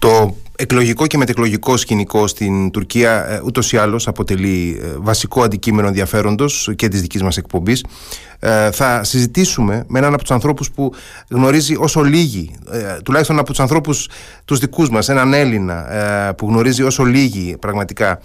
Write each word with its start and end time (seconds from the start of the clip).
Το 0.00 0.36
εκλογικό 0.56 1.06
και 1.06 1.16
μετεκλογικό 1.16 1.76
σκηνικό 1.76 2.26
στην 2.26 2.70
Τουρκία 2.70 3.26
ε, 3.28 3.40
ούτως 3.44 3.72
ή 3.72 3.76
άλλως 3.76 4.08
αποτελεί 4.08 4.80
ε, 4.82 4.86
βασικό 4.98 5.42
αντικείμενο 5.42 5.88
ενδιαφέροντος 5.88 6.70
και 6.76 6.88
της 6.88 7.00
δικής 7.00 7.22
μας 7.22 7.36
εκπομπής. 7.36 7.84
Ε, 8.38 8.70
θα 8.70 9.04
συζητήσουμε 9.04 9.84
με 9.88 9.98
έναν 9.98 10.12
από 10.12 10.22
τους 10.22 10.30
ανθρώπους 10.30 10.70
που 10.70 10.92
γνωρίζει 11.30 11.76
όσο 11.78 12.02
λίγοι, 12.02 12.50
τουλάχιστον 13.04 13.38
από 13.38 13.48
τους 13.48 13.60
ανθρώπους 13.60 14.08
τους 14.44 14.58
δικούς 14.58 14.90
μας, 14.90 15.08
έναν 15.08 15.34
Έλληνα 15.34 15.84
που 16.36 16.46
γνωρίζει 16.48 16.82
όσο 16.82 17.04
λίγοι 17.04 17.56
πραγματικά 17.60 18.20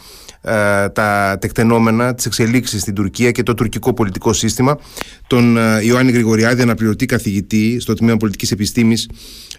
τα 0.94 1.38
τεκτενόμενα, 1.42 2.16
τις 2.16 2.26
εξελίξεις 2.26 2.82
στην 2.82 2.94
Τουρκία 2.94 3.32
και 3.32 3.44
το 3.44 3.54
τουρκικό 3.54 3.94
πολιτικό 3.94 4.34
σύστημα, 4.34 4.78
τον 5.28 5.58
Ιωάννη 5.82 6.12
Γρηγοριάδη, 6.12 6.62
αναπληρωτή 6.62 7.06
καθηγητή 7.06 7.80
στο 7.80 7.94
Τμήμα 7.94 8.18
Πολιτικής 8.18 8.52
Επιστήμης 8.52 9.08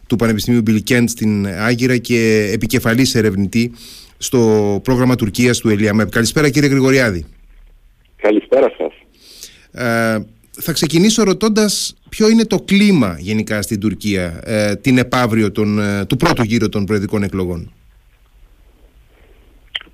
του 0.06 0.16
Πανεπιστημίου 0.16 0.60
Μπιλικέντ 0.60 1.08
στην 1.08 1.46
Άγκυρα 1.46 1.96
και 1.96 2.50
επικεφαλής 2.52 3.14
ερευνητή 3.14 3.72
στο 4.18 4.80
πρόγραμμα 4.82 5.14
Τουρκίας 5.14 5.58
του 5.58 5.68
ΕΛΙΑΜΕΠ. 5.68 6.10
Καλησπέρα 6.10 6.50
κύριε 6.50 6.68
Γρηγοριάδη. 6.68 7.24
Καλησπέρα 8.16 8.72
σας. 8.78 8.92
Ε, 9.70 10.18
θα 10.50 10.72
ξεκινήσω 10.72 11.22
ρωτώντας 11.22 11.96
ποιο 12.08 12.28
είναι 12.28 12.44
το 12.44 12.58
κλίμα 12.64 13.16
γενικά 13.18 13.62
στην 13.62 13.80
Τουρκία 13.80 14.40
ε, 14.44 14.76
την 14.76 14.98
επαύριο 14.98 15.52
των, 15.52 15.78
ε, 15.78 16.04
του 16.04 16.16
πρώτου 16.16 16.42
γύρου 16.42 16.68
των 16.68 16.84
προεδρικών 16.84 17.22
εκλογών. 17.22 17.72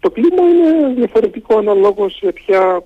Το 0.01 0.11
κλίμα 0.11 0.43
είναι 0.43 0.95
διαφορετικό 0.95 1.59
αναλόγως 1.59 2.17
σε 2.17 2.33
ποια 2.33 2.83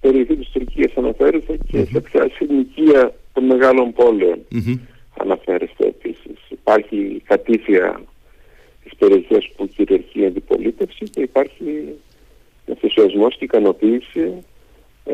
περιοχή 0.00 0.36
της 0.36 0.48
Τουρκίας 0.48 0.92
αναφέρεται 0.96 1.58
και 1.70 1.84
σε 1.92 2.00
ποια 2.00 2.30
συνοικία 2.34 3.14
των 3.32 3.44
μεγάλων 3.44 3.92
αναφέρεστε 3.92 4.38
επίσης. 4.48 4.78
Υπάρχει 6.66 7.22
κατήφια 7.26 8.00
στις 8.80 8.94
περιοχές 8.98 9.50
που 9.56 9.68
κυριαρχεί 9.68 10.20
η 10.20 10.26
αντιπολίτευση 10.26 11.04
και 11.04 11.20
υπάρχει 11.20 11.94
ενθουσιασμός 12.66 13.36
και 13.36 13.44
ικανοποίηση 13.44 14.44
ε, 15.04 15.12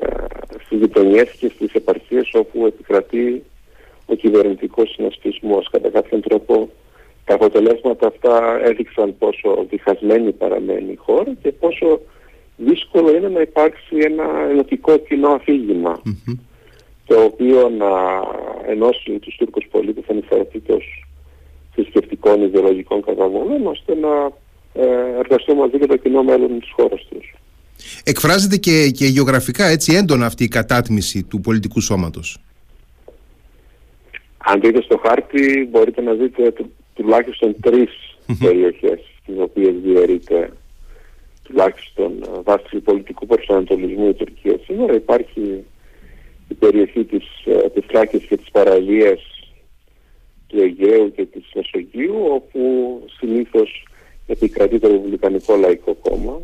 στις 0.64 0.78
γειτονιές 0.78 1.30
και 1.30 1.50
στις 1.55 1.72
επαρχίες 1.72 2.30
όπου 2.33 2.66
επικρατεί 2.66 3.42
ο 4.06 4.14
κυβερνητικός 4.14 4.91
συνασπισμός. 4.91 5.69
Κατά 5.70 5.88
κάποιον 5.88 6.20
τρόπο 6.20 6.69
τα 7.25 7.34
αποτελέσματα 7.34 8.06
αυτά 8.06 8.60
έδειξαν 8.64 9.19
πόσο 9.19 9.66
διχασμένη 9.70 10.32
παραμένει 10.32 10.92
η 10.92 10.97
χώρα 10.97 11.32
και 11.42 11.53
πόσο 11.53 12.00
δύσκολο 12.56 13.16
είναι 13.16 13.28
να 13.28 13.41
υπάρξει 13.41 13.97
ένα 13.97 14.25
ενωτικό 14.50 14.97
κοινό 14.97 15.41
το 17.06 17.22
οποίο 17.22 17.69
να 17.69 17.91
ενώσει 18.66 19.19
τους 19.19 19.36
Τούρκους 19.36 19.66
πολίτες 19.70 20.05
ανεξαρτήτως 20.08 21.09
θρησκευτικών 21.74 22.42
ιδεολογικών 22.42 23.02
καταγωγών 23.02 23.66
ώστε 23.66 23.94
να 23.94 24.32
ε, 24.72 25.18
εργαστούν 25.18 25.56
μαζί 25.56 25.76
για 25.76 25.86
το 25.86 25.96
κοινό 25.96 26.22
μέλλον 26.22 26.60
της 26.60 26.70
χώρας 26.76 27.06
τους. 27.10 27.34
Εκφράζεται 28.04 28.56
και, 28.56 28.90
και 28.90 29.06
γεωγραφικά 29.06 29.66
έτσι 29.66 29.94
έντονα 29.94 30.26
αυτή 30.26 30.44
η 30.44 30.48
κατάτμιση 30.48 31.22
του 31.22 31.41
πολιτικού 31.41 31.80
σώματος. 31.80 32.38
Αν 34.38 34.60
δείτε 34.60 34.82
στο 34.82 35.00
χάρτη 35.06 35.68
μπορείτε 35.70 36.00
να 36.00 36.12
δείτε 36.12 36.50
του, 36.50 36.72
τουλάχιστον 36.94 37.56
τρεις 37.60 37.91
περιοχές 38.38 39.00
στις 39.22 39.34
οποίες 39.38 39.74
διαιρείται 39.82 40.52
τουλάχιστον 41.42 42.12
ε, 42.22 42.41
βάσει 42.42 42.64
του 42.70 42.82
πολιτικού 42.82 43.26
προσανατολισμού 43.26 44.08
η 44.08 44.14
Τουρκία 44.14 44.58
σήμερα 44.64 44.94
υπάρχει 44.94 45.64
η 46.48 46.54
περιοχή 46.54 47.04
της, 47.04 47.24
ε, 47.44 47.68
της 47.68 47.86
Τράκης 47.86 48.24
και 48.24 48.36
της 48.36 48.50
παραλίας 48.50 49.20
του 50.51 50.61
Αιγαίου 50.61 51.12
και 51.12 51.25
της 51.25 51.45
Μεσογείου 51.55 52.17
όπου 52.31 52.61
συνήθως 53.19 53.87
επικρατεί 54.27 54.79
το 54.79 54.89
Ρεπουμπλικανικό 54.89 55.56
Λαϊκό 55.56 55.95
Κόμμα. 55.95 56.41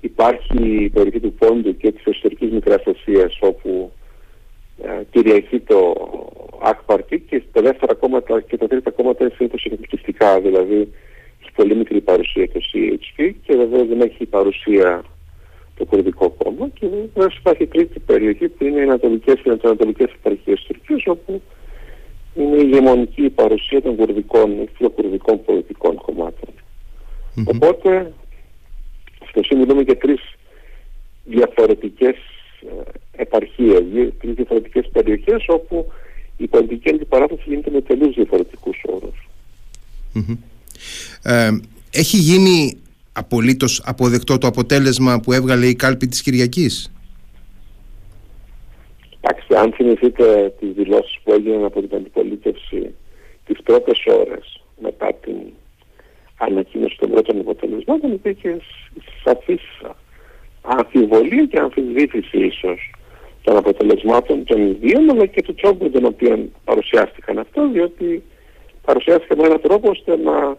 Υπάρχει 0.00 0.84
η 0.84 0.88
περιοχή 0.88 1.20
του 1.20 1.32
Πόντου 1.32 1.76
και 1.76 1.92
της 1.92 2.04
εσωτερικής 2.04 2.50
Μικράς 2.50 2.82
Ασίας 2.86 3.38
όπου 3.40 3.92
ε, 4.82 5.02
κυριαρχεί 5.10 5.60
το 5.60 5.94
ΑΚΠΑΡΤΙ 6.62 7.20
και 7.20 7.42
τα 7.52 7.62
δεύτερα 7.62 7.94
κόμματα 7.94 8.40
και 8.40 8.56
τα 8.56 8.66
τρίτα 8.66 8.90
κόμματα 8.90 9.24
είναι 9.24 9.32
συνήθως 9.36 9.64
εκπληκτικά, 9.64 10.40
δηλαδή 10.40 10.92
έχει 11.40 11.52
πολύ 11.54 11.74
μικρή 11.74 12.00
παρουσία 12.00 12.48
το 12.48 12.60
CHP 12.72 13.32
και 13.42 13.56
βεβαίως 13.56 13.88
δεν 13.88 14.00
έχει 14.00 14.26
παρουσία 14.26 15.04
το 15.76 15.84
κουρδικό 15.84 16.30
κόμμα 16.30 16.68
και 16.68 16.86
βέβαια 16.86 17.32
υπάρχει 17.38 17.66
τρίτη 17.66 17.98
περιοχή 17.98 18.48
που 18.48 18.64
είναι 18.64 18.78
οι 18.78 18.82
ανατολικές 18.82 19.40
και 19.42 19.50
ανατολικές 19.62 20.10
επαρχίες 20.12 20.58
της 20.58 20.66
Τουρκίας 20.66 21.06
όπου 21.06 21.42
είναι 22.34 22.56
η 22.56 22.62
ηγεμονική 22.64 23.30
παρουσία 23.30 23.82
των 23.82 23.96
κουρδικών, 23.96 24.68
φιλοκουρδικών 24.76 25.44
πολιτικών 25.44 26.00
Οπότε, 27.44 28.12
στο 29.28 29.56
μιλούμε 29.56 29.82
για 29.82 29.96
τρεις 29.96 30.20
διαφορετικές 31.24 32.14
ε, 32.60 33.22
επαρχίες, 33.22 33.82
τρεις 34.18 34.34
διαφορετικές 34.34 34.88
περιοχές 34.92 35.44
όπου 35.48 35.92
η 36.36 36.46
πολιτική 36.46 36.90
αντιπαράθεση 36.90 37.42
γίνεται 37.46 37.70
με 37.70 37.80
τελείως 37.80 38.14
διαφορετικούς 38.14 38.76
Ε, 41.22 41.50
έχει 41.90 42.16
γίνει 42.16 42.76
απολύτως 43.12 43.82
αποδεκτό 43.84 44.38
το 44.38 44.46
αποτέλεσμα 44.46 45.20
που 45.20 45.32
έβγαλε 45.32 45.66
η 45.66 45.74
κάλπη 45.74 46.06
της 46.06 46.22
Κυριακής; 46.22 46.92
Εντάξει, 49.52 49.66
αν 49.66 49.72
θυμηθείτε 49.72 50.54
τις 50.60 50.72
δηλώσεις 50.72 51.18
που 51.24 51.32
έγιναν 51.32 51.64
από 51.64 51.80
την 51.80 51.96
αντιπολίτευση 51.96 52.94
τις 53.46 53.62
πρώτες 53.62 54.04
ώρες 54.06 54.62
μετά 54.80 55.12
την 55.14 55.36
ανακοίνωση 56.38 56.96
των 56.98 57.10
πρώτων 57.10 57.38
αποτελεσμάτων 57.38 58.12
υπήρχε 58.12 58.60
σαφής 59.24 59.62
αμφιβολία 60.62 61.44
και 61.44 61.58
αμφισβήτηση 61.58 62.38
ίσως 62.38 62.94
των 63.42 63.56
αποτελεσμάτων 63.56 64.44
των 64.44 64.66
ιδίων 64.66 65.10
αλλά 65.10 65.26
και 65.26 65.42
του 65.42 65.54
τρόπου 65.54 65.90
τον 65.90 66.04
οποίο 66.04 66.48
παρουσιάστηκαν 66.64 67.38
αυτό 67.38 67.68
διότι 67.68 68.22
παρουσιάστηκαν 68.84 69.38
με 69.38 69.44
έναν 69.44 69.60
τρόπο 69.60 69.90
ώστε 69.90 70.16
να 70.16 70.56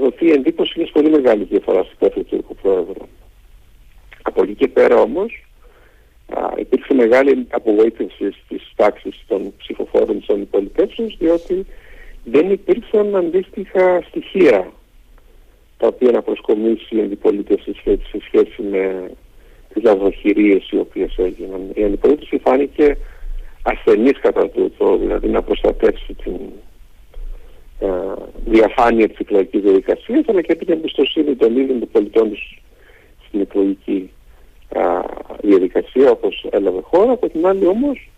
δοθεί 0.00 0.30
εντύπωση 0.30 0.72
μιας 0.76 0.90
πολύ 0.90 1.10
μεγάλης 1.10 1.48
διαφοράς 1.48 1.86
στην 1.86 1.98
κάθε 1.98 2.20
του 2.20 2.26
Τούρκου 2.26 2.54
Πρόεδρου. 2.54 3.06
Από 4.22 4.42
εκεί 4.42 4.54
και 4.54 4.68
πέρα 4.68 5.00
όμως 5.00 5.47
υπήρξε 6.56 6.94
μεγάλη 6.94 7.46
απογοήτευση 7.50 8.32
στις 8.44 8.72
τάξεις 8.76 9.24
των 9.26 9.52
ψηφοφόρων 9.58 10.18
της 10.18 10.28
αντιπολιτεύσεως 10.28 11.16
διότι 11.18 11.66
δεν 12.24 12.50
υπήρξαν 12.50 13.16
αντίστοιχα 13.16 14.02
στοιχεία 14.08 14.72
τα 15.76 15.86
οποία 15.86 16.10
να 16.10 16.22
προσκομίσει 16.22 16.96
η 16.96 17.00
αντιπολίτευση 17.00 17.72
σε 17.84 18.18
σχέση 18.26 18.62
με 18.62 19.10
τις 19.72 19.82
λαβοχειρίες 19.82 20.70
οι 20.70 20.78
οποίες 20.78 21.16
έγιναν. 21.18 21.70
Η 21.74 21.84
αντιπολίτευση 21.84 22.38
φάνηκε 22.38 22.96
ασθενής 23.62 24.18
κατά 24.20 24.48
τούτο, 24.48 24.96
δηλαδή 24.96 25.28
να 25.28 25.42
προστατεύσει 25.42 26.14
την 26.14 26.36
ε, 27.80 27.88
διαφάνεια 28.44 29.08
της 29.08 29.18
εκλογικής 29.18 29.60
διαδικασίας 29.60 30.24
αλλά 30.28 30.42
και 30.42 30.54
την 30.54 30.72
εμπιστοσύνη 30.72 31.34
των 31.34 31.56
ίδιων 31.56 31.78
των 31.78 31.88
πολιτών 31.92 32.30
τους 32.30 32.62
στην 33.28 33.40
εκλογική 33.40 34.10
διαδικασία 35.40 36.10
όπως 36.10 36.46
έλαβε 36.50 36.80
χώρα. 36.82 37.12
Από 37.12 37.28
την 37.28 37.46
άλλη 37.46 37.66
όμως 37.66 38.10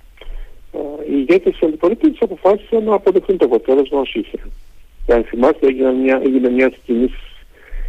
οι 1.09 1.13
ηγέτες 1.13 1.53
της 1.53 1.63
αντιπολίτευσης 1.63 2.23
αποφάσισαν 2.23 2.85
να 2.85 2.95
αποδεχθούν 2.95 3.37
το 3.37 3.45
αποτέλεσμα 3.45 4.01
ως 4.01 4.15
είχε. 4.15 4.39
Και 5.07 5.13
αν 5.13 5.25
θυμάστε 5.25 5.67
έγινε 5.67 5.93
μια, 5.93 6.21
έγινε 6.25 6.49
μια 6.49 6.73
κοινής 6.87 7.13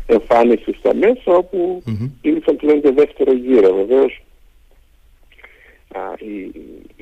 εμφάνιση 0.05 0.73
στα 0.73 0.95
μέσα 0.95 1.35
όπου 1.37 1.83
mm-hmm. 1.85 2.09
ήλθαν 2.21 2.55
πλέον 2.55 2.81
και 2.81 2.91
δεύτερο 2.91 3.33
γύρο. 3.33 3.73
Βεβαίως 3.75 4.21
η, 6.17 6.33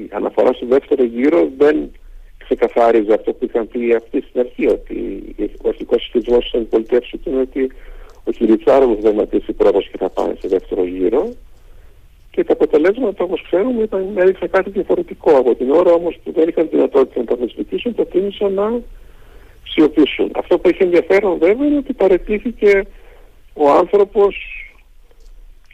η 0.02 0.10
αναφορά 0.12 0.54
στο 0.54 0.66
δεύτερο 0.66 1.04
γύρο 1.04 1.50
δεν 1.58 1.92
ξεκαθάριζε 2.38 3.14
αυτό 3.14 3.34
που 3.34 3.46
είχαν 3.46 3.68
πει 3.68 3.94
αυτοί 3.94 4.22
στην 4.22 4.40
αρχή, 4.40 4.68
ότι 4.68 5.22
ο 5.64 5.68
αρχικός 5.68 6.04
σχετισμό 6.04 6.38
της 6.38 6.54
αντιπολιτεύση 6.54 7.16
ήταν 7.16 7.40
ότι 7.40 7.72
ο 8.24 8.32
Κυριτσάροβ 8.32 9.00
δεν 9.00 9.16
ματίσει 9.16 9.54
πρώτο 9.54 9.80
και 9.80 9.98
θα 9.98 10.10
πάνε 10.10 10.36
σε 10.40 10.48
δεύτερο 10.48 10.86
γύρο. 10.86 11.34
Και 12.32 12.44
τα 12.44 12.54
αποτελέσματα 12.54 13.24
όπως 13.24 13.42
ξέρουμε 13.42 13.84
ήταν, 13.84 14.12
έδειξαν 14.16 14.50
κάτι 14.50 14.70
διαφορετικό. 14.70 15.38
Από 15.38 15.56
την 15.56 15.72
ώρα 15.72 15.92
όμως 15.92 16.20
που 16.24 16.32
δεν 16.32 16.48
είχαν 16.48 16.68
δυνατότητα 16.72 17.20
να 17.20 17.26
τα 17.26 17.34
αμφισβητήσουν, 17.34 17.96
προτίμησαν 17.96 18.54
να 18.54 18.82
σιωπήσουν. 19.64 20.32
Αυτό 20.36 20.60
που 20.60 20.70
έχει 20.70 20.84
ενδιαφέρον 20.84 21.38
βέβαια 21.38 21.68
είναι 21.68 21.78
ότι 21.78 21.94
παρετήθηκε 21.94 22.86
ο 23.54 23.72
άνθρωπος, 23.72 24.36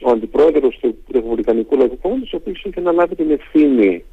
ο 0.01 0.09
αντιπρόεδρος 0.09 0.77
του 0.81 0.97
Ρεπουμπλικανικού 1.11 1.77
Λαϊκού 1.77 1.97
Κόμματος, 2.01 2.33
ο 2.33 2.35
οποίος 2.35 2.63
είχε 2.63 2.79
αναλάβει 2.79 3.15
την 3.15 3.31
ευθύνη 3.31 4.03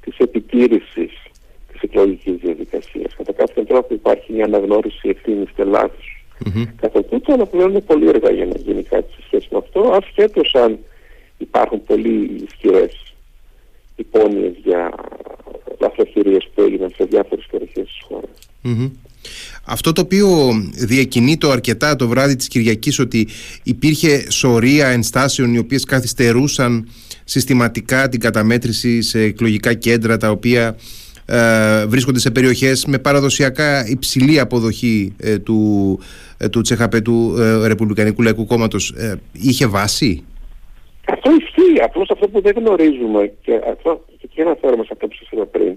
της 0.00 0.18
επιτήρησης 0.18 1.12
εκλογικής 1.84 2.34
διαδικασίας. 2.34 3.14
Κατά 3.16 3.32
κάποιον 3.32 3.66
τρόπο 3.66 3.94
υπάρχει 3.94 4.32
μια 4.32 4.44
αναγνώριση 4.44 5.08
ευθύνης 5.08 5.48
και 5.56 5.64
λάθο. 5.64 6.02
Mm-hmm. 6.44 6.66
Κατά 6.80 7.04
τούτο, 7.04 7.32
αλλά 7.32 7.46
πλέον 7.46 7.70
είναι 7.70 7.80
πολύ 7.80 8.08
έργα 8.08 8.30
για 8.30 8.46
να 8.46 8.56
γίνει 8.56 8.82
κάτι 8.82 9.12
σε 9.12 9.22
σχέση 9.26 9.48
με 9.50 9.58
αυτό, 9.58 9.80
ασχέτως 9.80 10.54
αν 10.54 10.78
υπάρχουν 11.44 11.84
πολύ 11.84 12.44
ισχυρές 12.46 13.14
υπόνοιε 13.96 14.52
για 14.64 14.94
λαθροχειρίες 15.80 16.50
που 16.54 16.62
έγιναν 16.62 16.90
σε 16.96 17.04
διάφορες 17.04 17.46
περιοχές 17.50 17.84
της 17.84 18.00
χώρας. 18.08 18.30
Αυτό 19.64 19.92
το 19.92 20.00
οποίο 20.00 20.28
διακινεί 20.74 21.36
το 21.38 21.50
αρκετά 21.50 21.96
το 21.96 22.08
βράδυ 22.08 22.36
της 22.36 22.48
Κυριακής 22.48 22.98
ότι 22.98 23.28
υπήρχε 23.62 24.30
σωρεία 24.30 24.88
ενστάσεων 24.88 25.54
οι 25.54 25.58
οποίες 25.58 25.84
καθυστερούσαν 25.84 26.88
συστηματικά 27.24 28.08
την 28.08 28.20
καταμέτρηση 28.20 29.02
σε 29.02 29.20
εκλογικά 29.20 29.74
κέντρα 29.74 30.16
τα 30.16 30.30
οποία 30.30 30.76
ε, 31.26 31.86
βρίσκονται 31.86 32.18
σε 32.18 32.30
περιοχές 32.30 32.84
με 32.84 32.98
παραδοσιακά 32.98 33.86
υψηλή 33.86 34.40
αποδοχή 34.40 35.12
ε, 35.16 35.38
του, 35.38 35.98
ε, 36.36 36.48
του 36.48 36.60
CHP 36.60 37.00
του 37.00 37.34
ε, 37.38 37.66
Ρεπουμπλικανικού 37.66 38.22
Λαϊκού 38.22 38.46
Κόμματος 38.46 38.90
ε, 38.90 39.20
είχε 39.32 39.66
βάση; 39.66 40.24
Αυτό 41.04 41.30
ισχύει. 41.30 41.82
Απλώς 41.82 42.10
αυτό 42.10 42.28
που 42.28 42.40
δεν 42.40 42.54
γνωρίζουμε 42.56 43.32
και 43.42 43.60
αυτό 43.70 44.04
και 44.34 44.42
αναφέρομαι 44.42 44.84
σε 44.84 44.90
αυτό 44.92 45.06
που 45.06 45.14
σας 45.14 45.28
είπα 45.30 45.46
πριν 45.46 45.76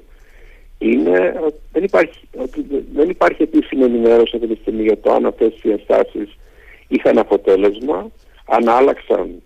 είναι 0.77 1.39
ότι 1.45 1.59
δεν 1.71 1.83
υπάρχει, 1.83 2.19
ότι 2.37 2.65
δεν 2.93 3.09
υπάρχει 3.09 3.43
επίσημη 3.43 3.83
ενημέρωση 3.83 4.35
αυτή 4.35 4.47
τη 4.47 4.61
στιγμή 4.61 4.81
για 4.81 4.99
το 4.99 5.11
αν 5.13 5.25
αυτές 5.25 5.53
οι 5.63 5.71
ενστάσεις 5.71 6.37
είχαν 6.87 7.17
αποτέλεσμα, 7.17 8.11
αν 8.45 8.69
άλλαξαν 8.69 9.41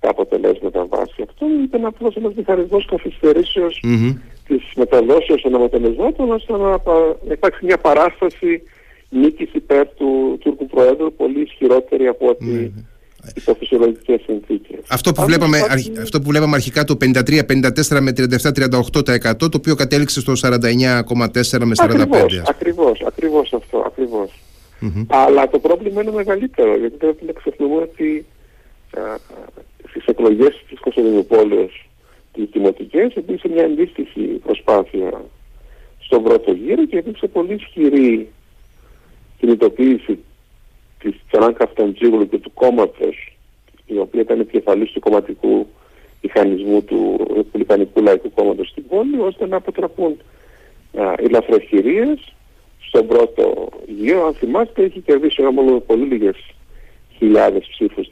τα 0.00 0.10
αποτελέσματα 0.10 0.86
βάση. 0.86 1.22
Αυτό 1.28 1.46
ήταν 1.64 1.84
απλώς 1.84 2.16
ένας 2.16 2.34
μηχανισμός 2.34 2.84
καθυστερήσεως 2.84 3.82
mm-hmm. 3.84 4.16
της 4.46 4.62
μεταδόσεως 4.76 5.42
των 5.42 5.54
αποτελεσμάτων 5.54 6.30
ώστε 6.30 6.52
να, 6.52 6.68
να 7.26 7.32
υπάρξει 7.32 7.64
μια 7.64 7.78
παράσταση 7.78 8.62
νίκης 9.08 9.52
υπέρ 9.52 9.88
του 9.88 10.38
Τούρκου 10.40 10.66
Προέδρου 10.66 11.12
πολύ 11.12 11.40
ισχυρότερη 11.40 12.06
από 12.06 12.28
ότι 12.28 12.72
mm-hmm 12.76 12.90
υπό 12.91 12.91
φυσιολογικέ 12.91 12.91
συνθήκε. 12.91 12.91
Αυτό, 14.88 15.12
που 15.12 15.24
βλέπαμε, 15.24 15.58
αυτό 16.02 16.20
που 16.20 16.28
βλέπαμε 16.28 16.54
αρχικά 16.54 16.84
το 16.84 16.96
53-54 17.00 18.00
με 18.00 18.12
37-38% 18.16 19.36
το 19.38 19.48
οποίο 19.56 19.74
κατέληξε 19.74 20.20
στο 20.20 20.32
49,4 20.32 21.64
με 21.64 21.74
45. 21.76 22.42
Ακριβώς, 22.46 23.02
ακριβώς, 23.06 23.52
αυτό, 23.52 23.78
ακριβώς. 23.86 24.40
Mm-hmm. 24.82 25.04
Αλλά 25.06 25.48
το 25.48 25.58
πρόβλημα 25.58 26.02
είναι 26.02 26.12
μεγαλύτερο 26.12 26.76
γιατί 26.76 26.96
πρέπει 26.96 27.24
να 27.24 27.32
ξεχνούμε 27.32 27.74
ότι 27.74 28.26
στις 29.88 30.04
εκλογές 30.04 30.64
της 30.68 30.80
Κωνσταντινούπολης 30.80 31.72
τις 32.32 32.48
δημοτικές 32.52 33.14
υπήρξε 33.14 33.48
μια 33.48 33.64
αντίστοιχη 33.64 34.20
προσπάθεια 34.20 35.24
στον 35.98 36.22
πρώτο 36.22 36.52
γύρο 36.52 36.86
και 36.86 36.96
υπήρξε 36.96 37.26
πολύ 37.26 37.54
ισχυρή 37.54 38.28
κινητοποίηση 39.38 40.18
της 41.02 41.14
Τσαράνκα 41.30 41.64
Αυταντζίγλου 41.64 42.28
και 42.28 42.38
του 42.38 42.52
κόμματος 42.54 43.36
η 43.86 43.98
οποία 43.98 44.20
ήταν 44.20 44.40
επικεφαλής 44.40 44.90
του 44.90 45.00
κομματικού 45.00 45.66
μηχανισμού 46.20 46.82
του 46.82 47.26
Ρεπουμπλικανικού 47.34 48.02
Λαϊκού 48.02 48.32
Κόμματος 48.34 48.68
στην 48.68 48.86
πόλη 48.86 49.20
ώστε 49.20 49.46
να 49.46 49.56
αποτραπούν 49.56 50.16
οι 51.22 51.28
λαθροχειρίες 51.28 52.34
στον 52.88 53.06
πρώτο 53.06 53.68
γύρο. 53.86 54.26
Αν 54.26 54.34
θυμάστε 54.34 54.82
έχει 54.82 55.00
κερδίσει 55.00 55.42
μόνο 55.42 55.78
πολύ 55.78 56.04
λίγες 56.04 56.36
χιλιάδες 57.18 57.66
ψήφους 57.70 58.08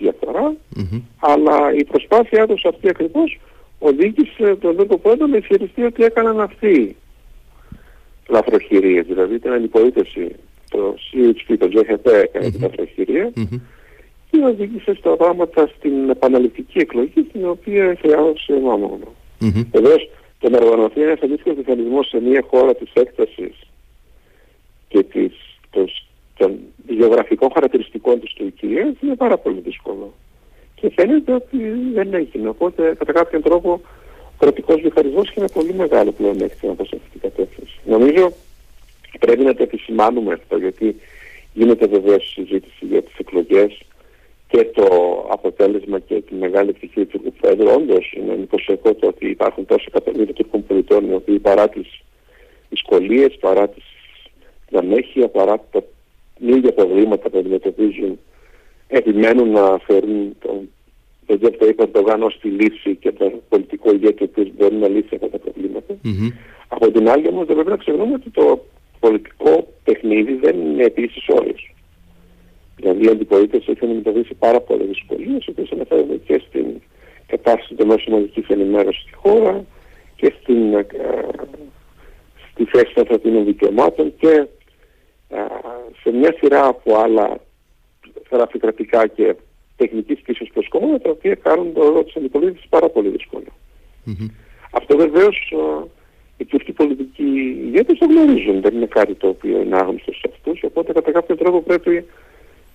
αλλά 1.19 1.75
η 1.75 1.85
προσπάθειά 1.85 2.47
τους 2.47 2.65
αυτή 2.65 2.89
ακριβώς 2.89 3.41
οδήγησε 3.79 4.57
τον 4.61 4.75
Δούκο 4.75 4.99
Πόντο 4.99 5.27
να 5.27 5.37
ισχυριστεί 5.37 5.83
ότι 5.83 6.05
έκαναν 6.05 6.41
αυτοί 6.41 6.97
λαθροχειρίες, 8.29 9.07
δηλαδή 9.07 9.39
την 9.39 9.53
αντιπολίτευση 9.53 10.35
το 10.71 10.95
CHP, 11.13 11.57
το 11.59 11.69
GHP 11.73 12.13
έκανε 12.13 12.51
την 12.51 12.65
αυτοχειρία 12.65 13.33
και 14.31 14.39
οδήγησε 14.45 14.95
στα 14.95 15.17
πράγματα 15.17 15.71
στην 15.77 16.11
επαναληπτική 16.11 16.79
εκλογή 16.79 17.27
στην 17.29 17.49
οποία 17.49 17.97
χρειάζεται 18.01 18.61
μόνο. 18.61 18.99
Mm-hmm. 19.41 19.67
Βεβαίως 19.73 20.11
το 20.39 20.49
να 20.49 20.59
οργανωθεί 20.59 21.03
ένας 21.03 21.21
αντίστοιχος 21.23 21.57
μηχανισμός 21.57 22.09
σε 22.09 22.21
μια 22.21 22.45
χώρα 22.51 22.75
της 22.75 22.91
έκτασης 22.93 23.55
και 24.89 25.03
της, 25.03 25.33
των 26.37 26.59
γεωγραφικών 26.89 27.51
χαρακτηριστικών 27.55 28.21
της 28.21 28.33
Τουρκίας 28.33 28.95
είναι 29.01 29.15
πάρα 29.15 29.39
πολύ 29.39 29.61
δύσκολο. 29.61 30.13
Και 30.75 30.91
φαίνεται 30.95 31.33
ότι 31.33 31.59
δεν 31.95 32.15
έγινε. 32.15 32.49
Οπότε 32.49 32.95
κατά 32.99 33.13
κάποιον 33.13 33.43
τρόπο 33.43 33.81
ο 34.17 34.35
κρατικός 34.39 34.83
μηχανισμός 34.83 35.29
είχε 35.29 35.41
ένα 35.41 35.49
πολύ 35.53 35.75
μεγάλο 35.75 36.13
πλεονέκτημα 36.13 36.73
προς 36.75 36.93
αυτή 36.93 37.09
την 37.11 37.21
κατεύθυνση. 37.21 37.81
Νομίζω 37.85 38.33
Πρέπει 39.19 39.45
να 39.45 39.55
το 39.55 39.63
επισημάνουμε 39.63 40.33
αυτό 40.33 40.57
γιατί 40.57 40.97
γίνεται 41.53 41.87
βεβαίως 41.87 42.33
συζήτηση 42.35 42.87
για 42.87 43.03
τις 43.03 43.15
εκλογές 43.19 43.81
και 44.49 44.65
το 44.65 44.87
αποτέλεσμα 45.31 45.99
και 45.99 46.21
τη 46.21 46.35
μεγάλη 46.35 46.69
επιτυχία 46.69 47.07
του 47.07 47.19
Τούρκου 47.19 47.39
Πρόεδρου. 47.41 47.69
Όντως 47.69 48.13
είναι 48.17 48.33
εντυπωσιακό 48.33 48.95
το 48.95 49.07
ότι 49.07 49.27
υπάρχουν 49.29 49.67
τόσα 49.67 49.85
εκατομμύρια 49.89 50.35
Τούρκων 50.35 50.67
πολιτών 50.67 51.11
οι 51.11 51.15
οποίοι 51.15 51.39
παρά 51.39 51.69
τις 51.69 52.03
δυσκολίες, 52.69 53.37
παρά 53.41 53.69
τις 53.69 53.85
ανέχεια, 54.73 55.29
παρά 55.29 55.65
τα 55.71 55.83
ίδια 56.39 56.73
προβλήματα 56.73 57.31
που 57.31 57.39
αντιμετωπίζουν, 57.39 58.19
επιμένουν 58.89 59.51
να 59.51 59.79
φέρουν 59.79 60.37
τον 60.39 60.69
τον 61.39 61.59
το 61.59 61.67
είπα 61.67 61.89
το 61.89 62.01
Γάνο 62.01 62.31
στη 62.31 62.49
λύση 62.49 62.97
και 62.97 63.13
τον 63.13 63.33
πολιτικό 63.49 63.93
ηγέτη 63.93 64.23
ο 64.23 64.27
οποίος 64.31 64.49
μπορεί 64.57 64.75
να 64.75 64.89
λύσει 64.89 65.09
αυτά 65.15 65.29
τα 65.29 65.39
προβλήματα. 65.39 65.95
Mm-hmm. 66.05 66.33
Από 66.69 66.91
την 66.91 67.09
άλλη 67.09 67.29
όμως 67.29 67.47
δεν 67.47 67.55
πρέπει 67.55 67.71
να 67.71 67.77
ξεχνούμε 67.77 68.15
ότι 68.15 68.31
το 68.31 68.65
πολιτικό 69.01 69.73
παιχνίδι 69.85 70.35
δεν 70.35 70.61
είναι 70.61 70.85
επίσης 70.85 71.29
όλος. 71.29 71.75
Δηλαδή 72.77 73.05
η 73.05 73.09
αντιπολίτευση 73.09 73.71
έχει 73.71 73.85
αντιμετωπίσει 73.85 74.35
πάρα 74.35 74.61
πολλές 74.61 74.87
δυσκολίες, 74.87 75.47
οι 75.47 75.51
οποίες 75.51 75.71
αναφέρονται 75.71 76.17
και 76.17 76.43
στην 76.49 76.67
κατάσταση 77.27 77.75
των 77.75 77.87
μέσων 77.87 78.13
μαζικής 78.13 78.47
ενημέρωσης 78.49 79.03
στη 79.03 79.13
χώρα 79.15 79.65
και 80.17 80.35
στην, 80.41 80.75
ε, 80.75 80.87
στη 82.51 82.65
θέση 82.65 82.95
των 82.95 83.03
ανθρωπίνων 83.03 83.45
δικαιωμάτων 83.45 84.13
και 84.19 84.47
ε, 85.29 85.39
σε 86.03 86.11
μια 86.11 86.35
σειρά 86.41 86.67
από 86.67 86.99
άλλα 86.99 87.41
γραφειοκρατικά 88.31 89.07
και 89.07 89.37
τεχνικής 89.77 90.21
φύσης 90.25 90.49
προσκόμματα 90.53 90.99
τα 90.99 91.11
οποία 91.11 91.35
κάνουν 91.35 91.73
το 91.73 91.83
ρόλο 91.83 92.05
της 92.05 92.17
αντιπολίτευσης 92.17 92.69
πάρα 92.69 92.89
πολύ 92.89 93.09
δύσκολο. 93.09 93.47
Mm-hmm. 94.07 94.31
Αυτό 94.73 94.97
βεβαίως 94.97 95.53
ε, 95.53 95.87
οι 96.41 96.45
τουρκοί 96.45 96.73
πολιτικοί 96.73 97.59
ηγέτες 97.67 97.99
το 97.99 98.07
γνωρίζουν. 98.07 98.61
Δεν 98.61 98.75
είναι 98.75 98.87
κάτι 98.87 99.15
το 99.15 99.29
οποίο 99.29 99.61
είναι 99.61 99.77
άγνωστο 99.77 100.13
σε 100.13 100.31
αυτούς. 100.33 100.63
Οπότε 100.63 100.93
κατά 100.93 101.11
κάποιο 101.11 101.37
τρόπο 101.37 101.63
πρέπει 101.63 102.05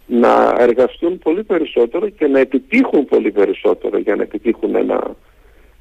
να 0.08 0.56
εργαστούν 0.58 1.20
πολύ 1.20 1.44
περισσότερο 1.44 2.10
και 2.10 2.28
να 2.28 2.40
επιτύχουν 2.40 3.06
πολύ 3.06 3.32
περισσότερο 3.32 3.98
για 3.98 4.16
να 4.16 4.22
επιτύχουν 4.22 4.76
ένα 4.76 5.16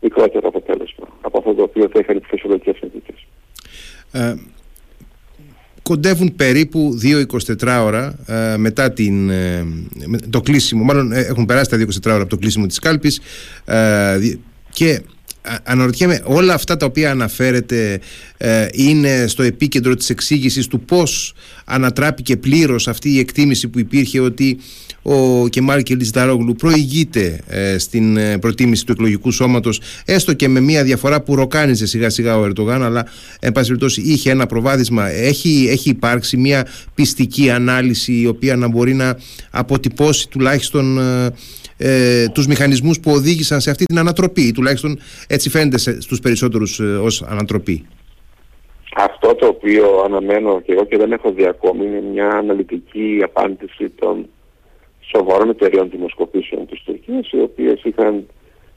μικρότερο 0.00 0.48
αποτέλεσμα 0.48 1.08
από 1.20 1.38
αυτό 1.38 1.54
το 1.54 1.62
οποίο 1.62 1.88
θα 1.92 1.98
είχαν 1.98 2.16
οι 2.16 2.20
φυσιολογικές 2.24 2.76
συνθήκες. 2.76 3.26
Ε, 4.12 4.34
κοντεύουν 5.82 6.34
περίπου 6.36 6.98
2-24 7.62 7.82
ώρα 7.84 8.18
ε, 8.26 8.56
μετά 8.56 8.92
την, 8.92 9.30
ε, 9.30 9.66
το 10.30 10.40
κλείσιμο, 10.40 10.84
μάλλον 10.84 11.12
ε, 11.12 11.20
έχουν 11.20 11.46
περάσει 11.46 11.70
τα 11.70 11.76
24 11.76 12.12
ώρα 12.12 12.20
από 12.20 12.30
το 12.30 12.36
κλείσιμο 12.36 12.66
της 12.66 12.78
κάλπης 12.78 13.20
ε, 13.64 14.18
και 14.70 15.02
αναρωτιέμαι 15.62 16.20
όλα 16.24 16.54
αυτά 16.54 16.76
τα 16.76 16.86
οποία 16.86 17.10
αναφέρεται 17.10 18.00
ε, 18.36 18.66
είναι 18.72 19.26
στο 19.26 19.42
επίκεντρο 19.42 19.94
της 19.94 20.10
εξήγησης 20.10 20.66
του 20.66 20.80
πώς 20.80 21.34
ανατράπηκε 21.64 22.36
πλήρως 22.36 22.88
αυτή 22.88 23.10
η 23.10 23.18
εκτίμηση 23.18 23.68
που 23.68 23.78
υπήρχε 23.78 24.20
ότι 24.20 24.58
ο 25.06 25.48
Κεμάλ 25.48 25.82
Κελισδαρόγλου 25.82 26.54
προηγείται 26.54 27.40
ε, 27.46 27.78
στην 27.78 28.16
ε, 28.16 28.38
προτίμηση 28.38 28.86
του 28.86 28.92
εκλογικού 28.92 29.30
σώματος 29.30 29.80
έστω 30.04 30.32
και 30.32 30.48
με 30.48 30.60
μια 30.60 30.84
διαφορά 30.84 31.20
που 31.20 31.34
ροκάνιζε 31.34 31.86
σιγά 31.86 32.10
σιγά 32.10 32.38
ο 32.38 32.44
Ερτογάν 32.44 32.82
αλλά 32.82 33.06
εν 33.40 33.52
πάση 33.52 33.66
περιπτώσει 33.66 34.00
είχε 34.00 34.30
ένα 34.30 34.46
προβάδισμα. 34.46 35.10
Έχει, 35.10 35.68
έχει 35.70 35.88
υπάρξει 35.88 36.36
μια 36.36 36.66
πιστική 36.94 37.50
ανάλυση 37.50 38.12
η 38.12 38.26
οποία 38.26 38.56
να 38.56 38.68
μπορεί 38.68 38.94
να 38.94 39.18
αποτυπώσει 39.50 40.28
τουλάχιστον 40.28 40.98
ε, 40.98 41.30
τους 42.32 42.46
μηχανισμούς 42.46 43.00
που 43.00 43.10
οδήγησαν 43.10 43.60
σε 43.60 43.70
αυτή 43.70 43.84
την 43.84 43.98
ανατροπή 43.98 44.52
τουλάχιστον 44.52 44.98
έτσι 45.26 45.50
φαίνεται 45.50 45.78
σε, 45.78 46.00
στους 46.00 46.20
περισσότερους 46.20 46.80
ε, 46.80 46.84
ως 46.84 47.22
ανατροπή. 47.22 47.86
Αυτό 48.96 49.34
το 49.34 49.46
οποίο 49.46 50.02
αναμένω 50.04 50.60
και 50.60 50.72
εγώ 50.72 50.84
και 50.84 50.96
δεν 50.96 51.12
έχω 51.12 51.32
δει 51.32 51.46
ακόμη 51.46 51.84
είναι 51.84 52.02
μια 52.12 52.28
αναλυτική 52.28 53.20
απάντηση 53.24 53.88
των 53.88 54.26
σοβαρών 55.00 55.48
εταιρεών 55.48 55.90
δημοσκοπήσεων 55.90 56.66
της 56.66 56.82
Τουρκίας 56.82 57.30
οι 57.30 57.40
οποίες 57.40 57.82
είχαν 57.82 58.26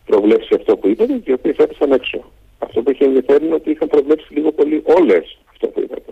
προβλέψει 0.06 0.50
αυτό 0.56 0.78
που 0.78 0.88
είπατε 0.88 1.14
και 1.14 1.32
οι 1.32 1.34
οποίες 1.34 1.56
έπεσαν 1.58 1.92
έξω. 1.92 2.32
Αυτό 2.60 2.82
που 2.82 2.90
έχει 2.90 3.04
ενδιαφέρει 3.04 3.46
είναι 3.46 3.54
ότι 3.54 3.70
είχαν 3.72 3.88
προβλέψει 3.88 4.34
λίγο 4.34 4.52
πολύ 4.52 4.82
όλες 4.86 5.38
αυτό 5.52 5.68
που 5.68 5.82
είπατε 5.82 6.12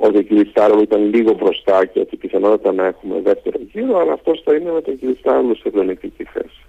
ότι 0.00 0.18
ο 0.18 0.22
κ. 0.22 0.48
Στάρολο 0.48 0.80
ήταν 0.80 1.14
λίγο 1.14 1.32
μπροστά 1.32 1.84
και 1.84 2.00
ότι 2.00 2.16
πιθανότατα 2.16 2.72
να 2.72 2.86
έχουμε 2.86 3.20
δεύτερο 3.20 3.58
γύρο, 3.72 3.98
αλλά 3.98 4.12
αυτός 4.12 4.42
θα 4.44 4.54
είναι 4.54 4.70
με 4.72 4.80
τον 4.80 4.98
κ. 4.98 5.00
Στάρολο 5.18 5.54
σε 5.54 5.70
πλεονεκτική 5.70 6.24
θέση. 6.24 6.60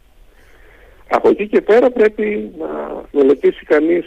Από 1.10 1.30
εκεί 1.30 1.48
και 1.48 1.62
πέρα 1.62 1.92
πρέπει 1.92 2.52
να 2.58 3.04
μελετήσει 3.12 3.66
κανείς 3.66 4.06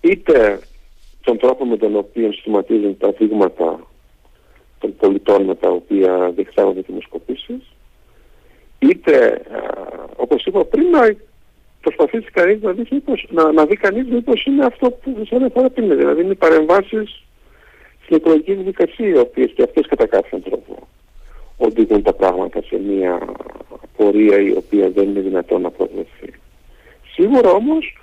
είτε 0.00 0.60
τον 1.22 1.38
τρόπο 1.38 1.64
με 1.64 1.76
τον 1.76 1.96
οποίο 1.96 2.32
σχηματίζουν 2.32 2.96
τα 2.98 3.10
δείγματα 3.10 3.86
των 4.78 4.96
πολιτών 4.96 5.42
με 5.42 5.54
τα 5.54 5.68
οποία 5.68 6.30
διεξάγονται 6.34 6.80
δημοσκοπήσεις, 6.86 7.62
είτε, 8.78 9.42
όπως 10.16 10.44
είπα 10.44 10.64
πριν, 10.64 10.90
να 10.90 11.14
προσπαθήσει 11.80 12.30
κανείς 12.30 12.62
να 12.62 12.72
δει, 12.72 12.82
μήπως, 12.90 13.26
να, 13.30 13.52
να 13.52 13.66
δει 13.66 13.76
κανείς 13.76 14.06
μήπως 14.06 14.44
είναι 14.44 14.64
αυτό 14.64 14.90
που 14.90 15.14
σας 15.18 15.30
ανέφερα 15.30 15.70
πριν, 15.70 15.96
δηλαδή 15.96 16.22
είναι 16.22 16.32
οι 16.32 16.34
παρεμβάσεις 16.34 17.25
στην 18.06 18.16
εκλογική 18.16 18.54
διαδικασία, 18.54 19.08
οι 19.08 19.18
οποίες 19.18 19.52
και 19.54 19.62
αυτές 19.62 19.86
κατά 19.86 20.06
κάποιον 20.06 20.42
τρόπο 20.42 20.88
οδηγούν 21.56 22.02
τα 22.02 22.12
πράγματα 22.12 22.62
σε 22.62 22.78
μια 22.78 23.18
πορεία 23.96 24.40
η 24.40 24.52
οποία 24.56 24.90
δεν 24.90 25.08
είναι 25.08 25.20
δυνατόν 25.20 25.60
να 25.60 25.70
προβλεφθεί. 25.70 26.32
Σίγουρα 27.12 27.50
όμως 27.50 27.98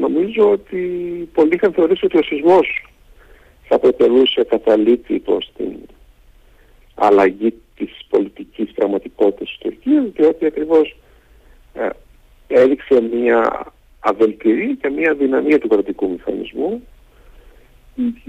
νομίζω 0.00 0.50
ότι 0.50 0.78
πολλοί 1.34 1.54
είχαν 1.54 1.72
θεωρήσει 1.72 2.04
ότι 2.04 2.18
ο 2.18 2.22
σεισμός 2.22 2.88
θα 3.68 3.74
αποτελούσε 3.74 4.44
καταλήτητο 4.44 5.38
στην 5.40 5.76
αλλαγή 6.94 7.54
της 7.76 7.90
πολιτικής 8.08 8.72
πραγματικότητας 8.72 9.48
της 9.48 9.58
Τουρκίας 9.58 10.04
διότι 10.14 10.46
ακριβώς 10.46 10.96
ε, 11.74 11.88
έδειξε 12.46 13.00
μια 13.00 13.66
αβελτηρή 14.00 14.76
και 14.76 14.88
μια 14.88 15.14
δυναμία 15.14 15.58
του 15.58 15.68
κρατικού 15.68 16.10
μηχανισμού 16.10 16.82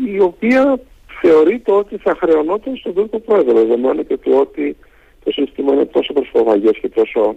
η 0.05 0.19
οποία 0.19 0.79
θεωρείται 1.21 1.71
ότι 1.71 1.97
θα 1.97 2.15
χρεωνόταν 2.19 2.75
στον 2.75 2.93
Τούρκο 2.93 3.19
Πρόεδρο 3.19 3.53
δεδομένου 3.53 4.05
και 4.05 4.17
του 4.17 4.31
ότι 4.35 4.77
το 5.23 5.31
σύστημα 5.31 5.73
είναι 5.73 5.85
τόσο 5.85 6.13
προσφοβαγές 6.13 6.77
και 6.81 6.89
τόσο 6.89 7.35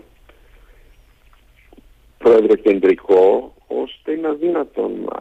πρόεδρο 2.18 2.54
κεντρικό 2.54 3.54
ώστε 3.66 4.12
είναι 4.12 4.28
αδύνατο 4.28 4.90
να 5.04 5.20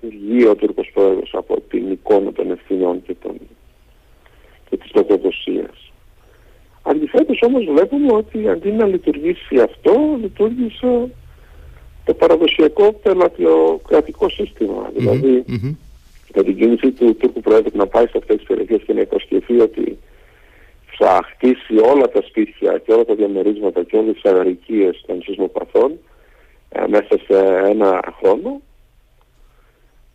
βγει 0.00 0.46
ο 0.46 0.54
Τούρκος 0.54 0.90
Πρόεδρος 0.94 1.30
από 1.34 1.60
την 1.68 1.90
εικόνα 1.90 2.32
των 2.32 2.50
ευθυνών 2.50 3.02
και, 3.02 3.14
των, 3.22 3.36
και 4.70 4.76
της 4.76 4.90
λογοδοσίας. 4.94 5.92
Αντιθέτως 6.82 7.42
όμως 7.42 7.64
βλέπουμε 7.64 8.12
ότι 8.12 8.48
αντί 8.48 8.70
να 8.70 8.86
λειτουργήσει 8.86 9.60
αυτό, 9.60 10.18
λειτουργήσε 10.20 11.08
το 12.04 12.14
παραδοσιακό 12.14 12.92
πελατειοκρατικό 12.92 14.26
Δηλαδή, 14.96 15.44
με 16.34 16.42
την 16.42 16.56
κίνηση 16.56 16.90
του 16.90 17.16
Τούρκου 17.16 17.40
Πρόεδρου 17.40 17.76
να 17.76 17.86
πάει 17.86 18.06
σε 18.06 18.18
αυτές 18.18 18.36
τις 18.36 18.46
περιοχές 18.46 18.82
και 18.86 18.92
να 18.92 19.00
υποσχεθεί 19.00 19.60
ότι 19.60 19.98
θα 20.98 21.20
χτίσει 21.30 21.76
όλα 21.92 22.08
τα 22.08 22.22
σπίτια 22.22 22.78
και 22.78 22.92
όλα 22.92 23.04
τα 23.04 23.14
διαμερίσματα 23.14 23.82
και 23.82 23.96
όλες 23.96 24.14
τις 24.14 24.30
αγαρικίες 24.30 25.04
των 25.06 25.22
σεισμοπαθών 25.22 25.98
ε, 26.68 26.86
μέσα 26.88 27.18
σε 27.26 27.38
ένα 27.64 28.14
χρόνο. 28.18 28.60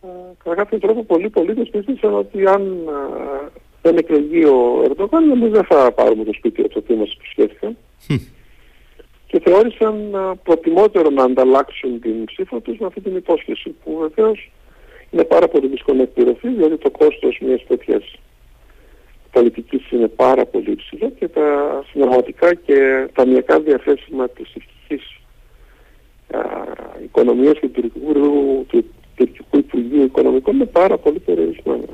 Ε, 0.02 0.08
κατά 0.44 0.56
κάποιο 0.56 0.78
τρόπο 0.78 1.04
πολλοί 1.04 1.30
πολίτες 1.30 1.68
πίστεψαν 1.68 2.14
ότι 2.14 2.46
αν 2.46 2.88
ε, 2.88 3.48
δεν 3.82 3.96
εκλεγεί 3.96 4.44
ο 4.44 4.82
Ερντογάν 4.84 5.30
εμείς 5.30 5.50
δεν 5.50 5.64
θα 5.64 5.92
πάρουμε 5.92 6.24
το 6.24 6.32
σπίτι 6.32 6.60
από 6.60 6.70
το 6.70 6.78
οποίο 6.78 6.96
μας 6.96 7.12
υποσχέθηκαν 7.12 7.76
και 9.26 9.40
θεώρησαν 9.44 10.14
ε, 10.14 10.18
προτιμότερο 10.42 11.10
να 11.10 11.22
ανταλλάξουν 11.22 12.00
την 12.00 12.24
ψήφα 12.24 12.60
τους 12.60 12.78
με 12.78 12.86
αυτή 12.86 13.00
την 13.00 13.16
υπόσχεση 13.16 13.74
που 13.84 13.98
βεβαίως 13.98 14.50
είναι 15.10 15.24
πάρα 15.24 15.48
πολύ 15.48 15.66
δύσκολο 15.68 15.96
να 15.96 16.02
εκπληρωθεί 16.02 16.48
διότι 16.48 16.76
το 16.76 16.90
κόστος 16.90 17.38
μιας 17.40 17.64
τέτοιας 17.68 18.14
πολιτικής 19.32 19.90
είναι 19.90 20.08
πάρα 20.08 20.46
πολύ 20.46 20.70
υψηλό 20.70 21.10
και 21.18 21.28
τα 21.28 21.48
συνεργατικά 21.90 22.54
και 22.54 23.08
τα 23.14 23.26
μιακά 23.26 23.60
διαθέσιμα 23.60 24.28
της 24.28 24.52
ευτυχής 24.54 25.20
οικονομίας 27.04 27.58
και 27.60 27.68
του 27.68 28.66
τουρκικού 29.14 29.58
Υπουργείου 29.58 30.02
Οικονομικών 30.02 30.54
είναι 30.54 30.64
πάρα 30.64 30.98
πολύ 30.98 31.18
περιορισμένα. 31.18 31.84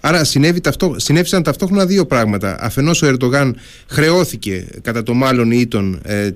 Άρα 0.00 0.24
συνέβη 0.24 0.60
ταυτό, 0.60 0.94
συνέβησαν 0.96 1.42
ταυτόχρονα 1.42 1.86
δύο 1.86 2.06
πράγματα. 2.06 2.56
Αφενός 2.60 3.02
ο 3.02 3.06
Ερντογάν 3.06 3.56
χρεώθηκε 3.88 4.68
κατά 4.82 5.02
το 5.02 5.14
μάλλον 5.14 5.50
ήτον 5.50 6.00
ε, 6.04 6.30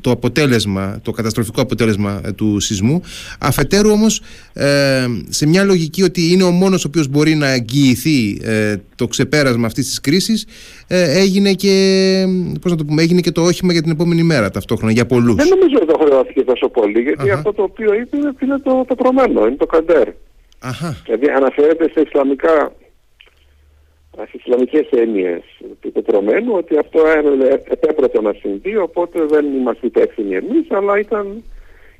το 0.00 0.10
αποτέλεσμα, 0.10 1.00
το 1.02 1.10
καταστροφικό 1.10 1.60
αποτέλεσμα 1.60 2.20
ε, 2.24 2.32
του 2.32 2.60
σεισμού. 2.60 3.02
Αφετέρου 3.40 3.90
όμως 3.90 4.22
ε, 4.52 5.06
σε 5.28 5.46
μια 5.46 5.64
λογική 5.64 6.02
ότι 6.02 6.32
είναι 6.32 6.42
ο 6.42 6.50
μόνος 6.50 6.84
ο 6.84 6.88
οποίος 6.88 7.08
μπορεί 7.08 7.34
να 7.34 7.52
εγγυηθεί 7.52 8.40
ε, 8.42 8.76
το 8.94 9.06
ξεπέρασμα 9.06 9.66
αυτής 9.66 9.86
της 9.86 10.00
κρίσης 10.00 10.46
έγινε 10.88 11.52
και, 11.52 12.24
πώς 12.60 12.70
να 12.70 12.76
το 12.76 12.84
πούμε, 12.84 13.02
έγινε 13.02 13.20
και 13.20 13.30
το 13.30 13.42
όχημα 13.42 13.72
για 13.72 13.82
την 13.82 13.90
επόμενη 13.90 14.22
μέρα 14.22 14.50
ταυτόχρονα 14.50 14.92
για 14.92 15.06
πολλούς. 15.06 15.34
Δεν 15.34 15.48
νομίζω 15.48 15.76
ότι 15.76 15.86
το 15.86 15.98
χρεώθηκε 16.04 16.42
τόσο 16.42 16.68
πολύ 16.68 17.00
γιατί 17.00 17.30
αυτό 17.30 17.52
το 17.52 17.62
οποίο 17.62 17.94
είπε 17.94 18.16
είναι 18.42 18.58
το 18.58 18.84
πετρωμένο, 18.88 19.46
είναι 19.46 19.56
το 19.56 19.66
καντέρ. 19.66 20.08
Αχα. 20.58 20.96
Δηλαδή 21.04 21.26
αναφέρεται 21.28 21.90
σε 21.94 22.00
ισλαμικά 22.00 22.72
στις 24.24 24.40
Ισλαμικές 24.40 24.88
έννοιες. 24.90 25.42
Του 25.80 25.92
πετρωμένου 25.92 26.52
ότι 26.52 26.78
αυτό 26.78 27.00
επέπρεπε 27.68 28.20
να 28.20 28.32
συμβεί 28.32 28.76
οπότε 28.76 29.24
δεν 29.24 29.46
είμαστε 29.54 29.86
υπεύθυνοι 29.86 30.34
εμείς 30.34 30.70
αλλά 30.70 30.98
ήταν 30.98 31.42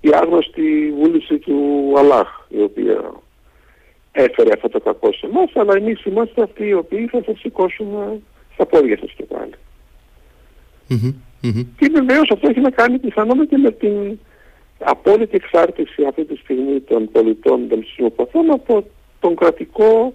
η 0.00 0.10
άγνωστη 0.12 0.92
βούληση 0.98 1.38
του 1.38 1.92
Αλλάχ 1.96 2.28
η 2.48 2.62
οποία 2.62 3.12
έφερε 4.12 4.50
αυτό 4.52 4.68
το 4.68 4.80
κακό 4.80 5.12
σε 5.12 5.26
εμάς 5.26 5.50
αλλά 5.54 5.76
εμείς 5.76 6.04
είμαστε 6.04 6.42
αυτοί 6.42 6.66
οι 6.66 6.74
οποίοι 6.74 7.06
θα 7.06 7.22
σας 7.26 7.38
σηκώσουμε 7.38 8.20
στα 8.54 8.66
πόδια 8.66 8.98
σας 8.98 9.12
και 9.16 9.24
παλι 9.24 9.54
Και 11.78 11.90
βεβαίως 11.92 12.30
αυτό 12.30 12.48
έχει 12.48 12.60
να 12.60 12.70
κάνει 12.70 12.98
πιθανόν 12.98 13.48
και 13.48 13.56
με 13.56 13.70
την 13.70 14.18
απόλυτη 14.78 15.36
εξάρτηση 15.36 16.04
αυτή 16.08 16.24
τη 16.24 16.36
στιγμή 16.36 16.80
των 16.80 17.10
πολιτών 17.12 17.68
των 17.68 17.84
συμμετοχών 17.94 18.50
από 18.50 18.84
τον 19.20 19.36
κρατικό 19.36 20.14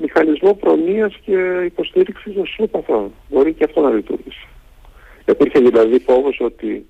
μηχανισμό 0.00 0.54
προνοίας 0.54 1.14
και 1.24 1.62
υποστήριξης 1.64 2.34
των 2.34 2.46
συμπαθών. 2.46 3.12
Μπορεί 3.28 3.52
και 3.52 3.64
αυτό 3.64 3.80
να 3.80 3.90
λειτουργήσει. 3.90 4.46
Υπήρχε 5.28 5.58
δηλαδή 5.58 5.98
φόβος 5.98 6.40
ότι 6.40 6.86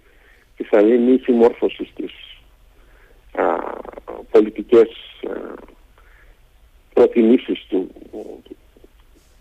πιθανή 0.57 0.99
μη 0.99 1.19
συμμόρφωσης 1.19 1.89
στις 1.89 2.13
α, 3.33 3.45
πολιτικές 4.31 4.89
α, 5.27 5.55
προτιμήσεις 6.93 7.67
του 7.69 7.91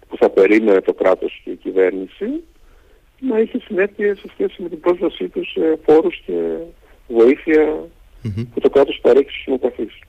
που 0.08 0.18
θα 0.18 0.30
περίμενε 0.30 0.82
το 0.82 0.94
κράτος 0.94 1.42
και 1.44 1.50
η 1.50 1.56
κυβέρνηση 1.56 2.44
να 3.20 3.38
έχει 3.38 3.60
συνέπειες 3.60 4.20
σε 4.20 4.28
σχέση 4.34 4.62
με 4.62 4.70
την 4.70 4.80
πρόσβασή 4.80 5.28
τους 5.28 5.52
σε 5.52 5.80
φόρους 5.86 6.22
και 6.26 6.58
βοήθεια 7.08 7.88
που 8.54 8.60
το 8.60 8.70
κράτος 8.70 9.00
παρέχει 9.02 9.30
στους 9.30 9.42
συμμετοχείς. 9.42 10.00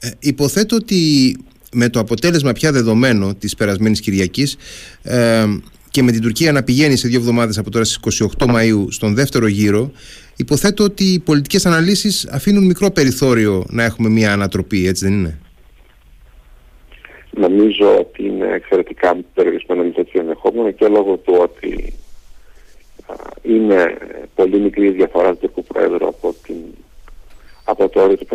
Ε, 0.00 0.10
υποθέτω 0.18 0.76
ότι 0.76 1.36
με 1.72 1.88
το 1.88 2.00
αποτέλεσμα 2.00 2.52
πια 2.52 2.72
δεδομένο 2.72 3.34
της 3.34 3.54
περασμένης 3.54 4.00
Κυριακής 4.00 4.56
ε, 5.02 5.44
και 5.90 6.02
με 6.02 6.12
την 6.12 6.22
Τουρκία 6.22 6.52
να 6.52 6.62
πηγαίνει 6.62 6.96
σε 6.96 7.08
δύο 7.08 7.18
εβδομάδες 7.18 7.58
από 7.58 7.70
τώρα 7.70 7.84
στις 7.84 8.24
28 8.38 8.46
Μαΐου 8.46 8.86
στον 8.88 9.14
δεύτερο 9.14 9.46
γύρο 9.46 9.92
υποθέτω 10.36 10.84
ότι 10.84 11.04
οι 11.04 11.18
πολιτικές 11.18 11.66
αναλύσεις 11.66 12.28
αφήνουν 12.30 12.66
μικρό 12.66 12.90
περιθώριο 12.90 13.64
να 13.68 13.84
έχουμε 13.84 14.08
μια 14.08 14.32
ανατροπή, 14.32 14.86
έτσι 14.86 15.04
δεν 15.04 15.14
είναι; 15.14 15.38
Νομίζω 17.30 17.98
ότι 17.98 18.24
είναι 18.24 18.46
εξαιρετικά 18.54 19.16
περιορισμένο 19.34 19.82
με 19.82 19.90
τέτοιο 19.90 20.20
ενδεχόμενο 20.20 20.70
και 20.70 20.88
λόγω 20.88 21.16
του 21.16 21.36
ότι 21.40 21.92
είναι 23.42 23.98
πολύ 24.34 24.60
μικρή 24.60 24.90
διαφορά 24.90 25.30
του 25.30 25.38
Τουρκού 25.40 25.64
Πρόεδρου 25.64 26.06
από, 26.08 26.34
την, 26.42 26.56
από 27.64 27.88
το 27.88 28.00
όριο 28.00 28.16
του 28.16 28.26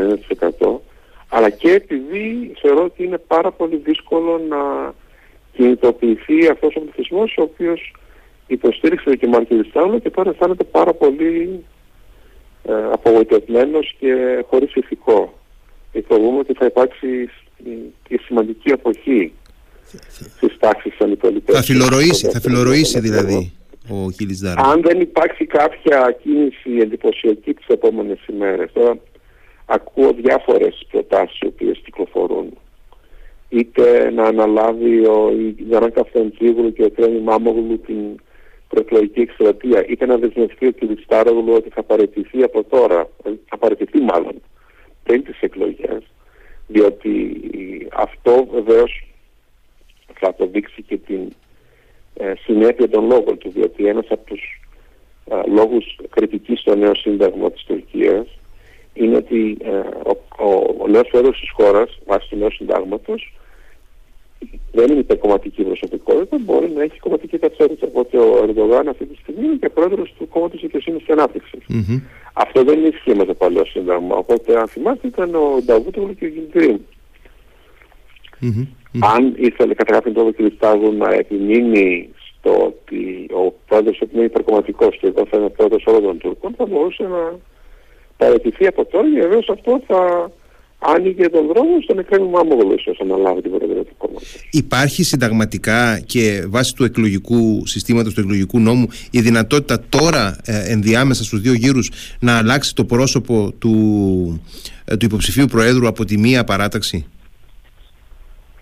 50% 0.59 0.92
αλλά 1.35 1.49
και 1.49 1.71
επειδή 1.71 2.53
θεωρώ 2.61 2.83
ότι 2.83 3.03
είναι 3.03 3.17
πάρα 3.17 3.51
πολύ 3.51 3.75
δύσκολο 3.75 4.41
να 4.49 4.93
κινητοποιηθεί 5.53 6.47
αυτός 6.47 6.75
ο 6.75 6.79
πληθυσμός 6.79 7.35
ο 7.37 7.41
οποίος 7.41 7.93
υποστήριξε 8.47 9.15
και 9.15 9.27
Μαρκελιστάνο 9.27 9.99
και 9.99 10.09
τώρα 10.09 10.29
αισθάνεται 10.29 10.63
πάρα 10.63 10.93
πολύ 10.93 11.63
ε, 12.63 12.73
απογοητευμένος 12.91 13.95
και 13.99 14.43
χωρίς 14.49 14.75
ηθικό. 14.75 15.33
Και 15.91 16.03
φοβούμαι 16.07 16.39
ότι 16.39 16.53
θα 16.53 16.65
υπάρξει 16.65 17.29
και 18.07 18.19
σημαντική 18.25 18.71
αποχή 18.71 19.33
στις 20.35 20.57
τάξεις 20.59 20.99
ανυπολιτές. 20.99 21.55
Θα 21.55 21.61
φιλορροήσει, 21.61 22.29
θα 22.29 22.39
φιλορροήσει 22.39 22.99
δηλαδή 22.99 23.53
ο 23.89 24.11
Κίλης 24.17 24.43
Αν 24.43 24.81
δεν 24.81 24.99
υπάρξει 25.01 25.45
κάποια 25.45 26.17
κίνηση 26.23 26.69
εντυπωσιακή 26.81 27.53
τις 27.53 27.67
επόμενες 27.67 28.19
ημέρες. 28.29 28.69
Τώρα 28.73 28.97
ακούω 29.73 30.11
διάφορες 30.13 30.85
προτάσεις 30.91 31.39
οι 31.39 31.45
οποίες 31.45 31.81
κυκλοφορούν. 31.83 32.57
Είτε 33.49 34.11
να 34.11 34.23
αναλάβει 34.23 35.05
ο 35.05 35.31
Ιζαράν 35.57 35.91
Καφταντζίγλου 35.91 36.73
και 36.73 36.83
ο 36.83 36.91
Τρέμι 36.91 37.19
Μάμογλου 37.19 37.79
την 37.79 38.19
προεκλογική 38.67 39.19
εκστρατεία, 39.19 39.85
είτε 39.87 40.05
να 40.05 40.17
δεσμευτεί 40.17 40.67
ο 40.67 40.71
κ. 40.71 40.77
ότι 41.47 41.69
θα 41.69 41.83
παραιτηθεί 41.83 42.43
από 42.43 42.63
τώρα, 42.63 43.09
θα 43.49 43.57
παραιτηθεί 43.57 43.99
μάλλον 43.99 44.41
πριν 45.03 45.23
τις 45.23 45.39
εκλογές, 45.41 46.03
διότι 46.67 47.41
αυτό 47.93 48.47
βεβαίως 48.51 49.07
θα 50.19 50.29
αποδείξει 50.29 50.81
και 50.81 50.97
την 50.97 51.33
ε, 52.13 52.33
συνέπεια 52.45 52.89
των 52.89 53.05
λόγων 53.05 53.37
του, 53.37 53.49
διότι 53.49 53.87
ένας 53.87 54.05
από 54.09 54.25
τους 54.25 54.61
ε, 55.25 55.35
λόγους 55.47 55.99
κριτικής 56.09 56.59
στο 56.59 56.75
νέο 56.75 56.95
σύνταγμα 56.95 57.51
της 57.51 57.63
Τουρκίας 57.63 58.27
είναι 58.93 59.15
ότι 59.15 59.57
ε, 59.61 59.69
ο, 60.03 60.17
ο, 60.37 60.75
ο 60.83 60.87
νέος 60.87 61.07
πρόεδρος 61.07 61.39
της 61.39 61.49
χώρας, 61.53 61.99
βάσει 62.05 62.29
του 62.29 62.37
νέου 62.37 62.51
συντάγματος, 62.51 63.33
δεν 64.71 64.89
είναι 64.89 64.99
υπερκομματική 64.99 65.63
προσωπικότητα, 65.63 66.37
μπορεί 66.39 66.71
να 66.75 66.83
έχει 66.83 66.99
κομματική 66.99 67.37
ταυτότητα. 67.37 67.87
Οπότε 67.87 68.17
ο 68.17 68.43
Ερντογάν 68.43 68.87
αυτή 68.87 69.05
τη 69.05 69.15
στιγμή 69.15 69.45
είναι 69.45 69.55
και 69.55 69.69
πρόεδρος 69.69 70.13
του 70.17 70.27
κόμματος 70.27 70.61
Δικαιοσύνης 70.61 71.03
και 71.03 71.11
αναπτυξης 71.11 71.65
Αυτό 72.33 72.63
δεν 72.63 72.85
ισχύει 72.85 73.15
με 73.15 73.25
το 73.25 73.33
παλαιό 73.33 73.65
σύνταγμα. 73.65 74.15
Οπότε 74.15 74.59
αν 74.59 74.67
θυμάστε 74.67 75.07
ήταν 75.07 75.35
ο 75.35 75.61
Νταβούτογλου 75.65 76.15
και 76.15 76.25
ο 76.25 76.29
Γκυντρίμ. 76.29 76.77
Αν 78.99 79.33
ήθελε 79.37 79.73
κατά 79.73 79.93
κάποιον 79.93 80.13
τρόπο 80.13 80.31
κ. 80.31 80.53
Στάγου 80.55 80.93
να 80.93 81.13
επιμείνει 81.13 82.09
στο 82.27 82.65
ότι 82.65 83.27
ο 83.33 83.53
πρόεδρος 83.67 84.01
είναι 84.13 84.23
υπερκομματικός 84.23 84.97
και 84.97 85.07
εδώ 85.07 85.25
θα 85.25 85.37
είναι 85.37 85.49
πρόεδρος 85.49 85.85
όλων 85.85 86.03
των 86.03 86.17
Τούρκων 86.17 86.53
θα 86.57 86.65
μπορούσε 86.65 87.03
να 87.03 87.39
παραιτηθεί 88.17 88.67
από 88.67 88.85
τώρα 88.85 89.07
και 89.13 89.19
βεβαίως 89.19 89.49
αυτό 89.49 89.81
θα 89.87 90.31
άνοιγε 90.85 91.29
τον 91.29 91.47
δρόμο 91.47 91.81
στον 91.81 91.99
Εκρέμι 91.99 92.27
Μάμογλου 92.27 92.73
ίσως 92.77 92.99
αναλάβει 92.99 93.41
την 93.41 93.51
προεδρία 93.51 93.83
του 93.83 93.93
κόμματος. 93.97 94.47
Υπάρχει 94.51 95.03
συνταγματικά 95.03 95.99
και 96.05 96.43
βάσει 96.47 96.75
του 96.75 96.83
εκλογικού 96.83 97.65
συστήματος, 97.65 98.13
του 98.13 98.19
εκλογικού 98.19 98.59
νόμου 98.59 98.87
η 99.11 99.21
δυνατότητα 99.21 99.83
τώρα 99.89 100.37
ε, 100.45 100.71
ενδιάμεσα 100.71 101.23
στους 101.23 101.41
δύο 101.41 101.53
γύρους 101.53 101.91
να 102.19 102.37
αλλάξει 102.37 102.75
το 102.75 102.85
πρόσωπο 102.85 103.53
του, 103.59 104.41
ε, 104.85 104.97
του 104.97 105.05
υποψηφίου 105.05 105.45
Προέδρου 105.45 105.87
από 105.87 106.05
τη 106.05 106.17
μία 106.17 106.43
παράταξη; 106.43 107.05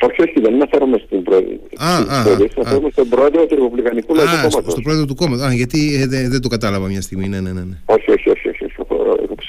Όχι, 0.02 0.22
όχι, 0.22 0.40
δεν 0.42 0.54
αναφέρομαι 0.54 1.02
στην 1.06 1.24
πρόεδρο. 1.24 1.50
Αναφέρομαι 1.78 2.90
στον 2.92 3.10
πρόεδρο 3.10 3.46
του 3.46 3.56
Ρεπουμπλικανικού 3.56 4.16
Λαϊκού 4.16 4.32
Κόμματος. 4.32 4.72
Στον 4.72 4.84
πρόεδρο 4.84 5.06
του 5.06 5.16
κόμματος. 5.16 5.46
Α, 5.46 5.54
γιατί 5.54 5.96
ε, 6.02 6.08
δεν, 6.08 6.30
δεν 6.30 6.42
το 6.42 6.48
κατάλαβα 6.48 6.88
μια 6.88 7.02
στιγμή. 7.02 7.28
Ναι, 7.28 7.40
ναι, 7.40 7.52
ναι. 7.52 7.62
ναι. 7.62 7.78
Όχι, 7.86 8.12
όχι, 8.12 8.30
όχι. 8.30 8.51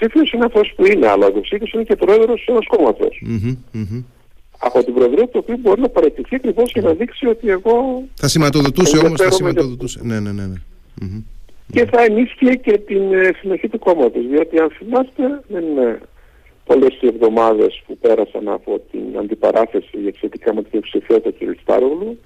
Όχι. 0.05 0.19
Ο 0.19 0.21
υποψήφιο 0.21 0.39
είναι 0.39 0.45
αυτός 0.45 0.73
που 0.77 0.87
είναι, 0.87 1.09
αλλά 1.09 1.25
ο 1.27 1.29
υποψήφιο 1.29 1.67
είναι 1.75 1.85
και 1.85 1.97
πρόεδρος 1.97 2.45
ενός 2.49 2.67
κόμματος. 2.67 3.23
Mm-hmm, 3.27 3.57
mm-hmm. 3.75 4.05
Από 4.59 4.85
την 4.85 4.95
προεδρία 4.95 5.25
του 5.29 5.39
οποίου 5.43 5.57
μπορεί 5.61 5.81
να 5.81 5.89
παραιτηθεί 5.89 6.35
ακριβώς 6.35 6.73
και 6.73 6.81
να 6.81 6.93
δείξει 6.93 7.27
ότι 7.27 7.49
εγώ. 7.51 8.03
Θα 8.15 8.29
σηματοδοτούσε 8.29 8.99
όμως. 8.99 9.21
Θα 9.21 9.31
σηματοδοτούσε. 9.31 10.01
Ναι, 10.03 10.21
ναι, 10.21 10.33
ναι. 10.33 10.47
ναι. 10.47 10.57
Mm-hmm. 11.03 11.23
Και 11.73 11.87
θα 11.87 12.03
ενίσχυε 12.03 12.55
και 12.55 12.79
την 12.79 13.13
ε, 13.13 13.31
συνοχή 13.41 13.69
του 13.69 13.79
κόμματος. 13.79 14.27
Διότι 14.27 14.59
αν 14.59 14.71
θυμάστε, 14.71 15.43
δεν 15.49 15.65
είναι 15.65 16.01
όλες 16.67 16.99
οι 17.01 17.07
εβδομάδες 17.07 17.83
που 17.87 17.99
πέρασαν 17.99 18.49
από 18.49 18.81
την 18.91 19.19
αντιπαράθεση 19.19 19.99
για 20.03 20.13
σχετικά 20.15 20.55
με 20.55 20.63
την 20.63 20.71
υποψηφιότητα 20.73 21.33
του 21.33 21.55
κ. 21.55 21.59
Στάρογλου 21.63 22.19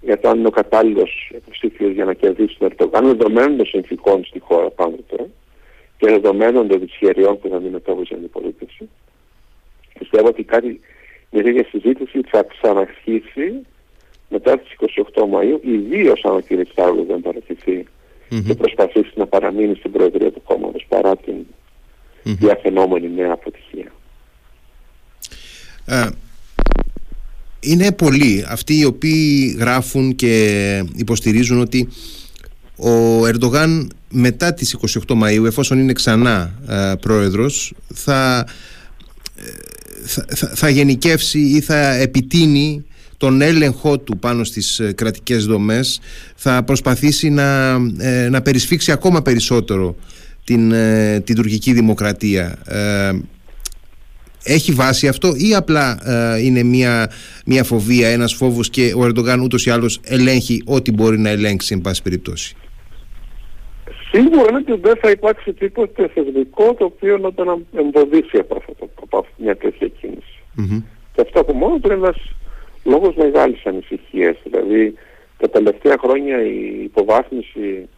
για 0.00 0.20
το 0.20 0.28
αν 0.28 0.38
είναι 0.38 0.46
ο 0.46 0.50
κατάλληλος 0.50 1.32
υποψήφιος 1.34 1.92
για 1.92 2.04
να 2.04 2.14
κερδίσει 2.14 2.56
τον 2.58 2.68
Ερτογάν 2.70 3.06
δεδομένων 3.06 3.56
των 3.56 3.66
συνθήκων 3.66 4.24
στη 4.24 4.38
χώρα 4.38 4.70
πάντοτε 4.70 5.30
και 5.96 6.06
δεδομένων 6.06 6.68
των 6.68 6.80
δυσχεριών 6.80 7.38
που 7.40 7.48
θα 7.48 7.56
αντιμετώπιζε 7.56 8.14
η 8.14 8.16
αντιπολίτευση. 8.16 8.88
Πιστεύω 9.98 10.28
ότι 10.28 10.42
κάτι, 10.42 10.80
μια 11.30 11.42
τέτοια 11.42 11.66
συζήτηση 11.70 12.20
θα 12.30 12.42
ξαναρχίσει 12.42 13.52
μετά 14.28 14.58
τις 14.58 14.68
28 15.14 15.22
Μαΐου, 15.22 15.58
ιδίως 15.64 16.24
αν 16.24 16.34
ο 16.34 16.40
κ. 16.40 16.66
Στάρογλου 16.70 17.04
δεν 17.04 17.20
παρατηθεί 17.20 17.86
mm-hmm. 18.30 18.42
και 18.46 18.54
προσπαθήσει 18.54 19.12
να 19.14 19.26
παραμείνει 19.26 19.74
στην 19.74 19.92
Προεδρία 19.92 20.32
του 20.32 20.42
κόμματος 20.42 20.86
παρά 20.88 21.16
την 21.16 21.34
mm-hmm. 21.34 22.36
διαφαινόμενη 22.38 23.10
νέα 23.16 23.32
αποτυχία. 23.32 23.92
Ε, 25.86 26.08
είναι 27.60 27.92
πολλοί 27.92 28.44
αυτοί 28.48 28.78
οι 28.78 28.84
οποίοι 28.84 29.56
γράφουν 29.58 30.14
και 30.14 30.84
υποστηρίζουν 30.96 31.60
ότι 31.60 31.88
ο 32.76 33.26
Ερντογάν 33.26 33.90
μετά 34.18 34.54
τις 34.54 34.76
28 35.08 35.22
Μαΐου 35.22 35.44
εφόσον 35.44 35.78
είναι 35.78 35.92
ξανά 35.92 36.52
ε, 36.68 36.92
πρόεδρος 37.00 37.74
θα, 37.94 38.46
ε, 39.36 39.42
θα, 40.04 40.24
θα, 40.28 40.46
θα 40.54 40.68
γενικεύσει 40.68 41.38
ή 41.38 41.60
θα 41.60 41.94
επιτείνει 41.94 42.84
τον 43.16 43.40
έλεγχό 43.40 43.98
του 43.98 44.18
πάνω 44.18 44.44
στις 44.44 44.80
κρατικές 44.94 45.44
δομές 45.44 46.00
θα 46.36 46.62
προσπαθήσει 46.62 47.30
να, 47.30 47.78
να 48.30 48.42
περισφίξει 48.42 48.92
ακόμα 48.92 49.22
περισσότερο 49.22 49.96
την, 50.46 50.72
ε, 50.72 51.20
την 51.20 51.34
τουρκική 51.34 51.72
δημοκρατία 51.72 52.58
ε, 52.64 53.12
έχει 54.42 54.72
βάση 54.72 55.08
αυτό 55.08 55.34
ή 55.36 55.54
απλά 55.54 56.10
ε, 56.34 56.40
είναι 56.44 56.62
μια, 56.62 57.10
μια 57.46 57.64
φοβία, 57.64 58.08
ένας 58.08 58.34
φόβος 58.34 58.70
και 58.70 58.92
ο 58.96 59.04
Ερντογάν 59.04 59.40
ούτως 59.40 59.66
ή 59.66 59.70
άλλως 59.70 60.00
ελέγχει 60.02 60.62
ό,τι 60.64 60.92
μπορεί 60.92 61.18
να 61.18 61.28
ελέγξει 61.28 61.74
εν 61.74 61.80
πάση 61.80 62.02
περιπτώσει; 62.02 62.56
Σίγουρα 64.16 64.46
είναι 64.48 64.58
ότι 64.58 64.80
δεν 64.80 64.96
θα 64.96 65.10
υπάρξει 65.10 65.52
τίποτε 65.52 66.08
θεσμικό 66.08 66.74
το 66.74 66.84
οποίο 66.84 67.18
να 67.18 67.32
τον 67.32 67.66
εμποδίσει 67.76 68.38
από, 68.38 68.56
αυτό, 68.56 68.88
από 69.02 69.26
μια 69.36 69.56
τέτοια 69.56 69.88
Και 71.12 71.20
αυτό 71.20 71.40
από 71.40 71.52
μόνο 71.52 71.78
του 71.78 71.92
είναι 71.92 71.94
ένας 71.94 72.16
λόγος 72.84 73.14
μεγάλης 73.14 73.66
ανησυχίας. 73.66 74.36
Δηλαδή 74.42 74.94
τα 75.38 75.50
τελευταία 75.50 75.96
χρόνια 75.98 76.42
η 76.42 76.82
υποβάθμιση 76.82 77.88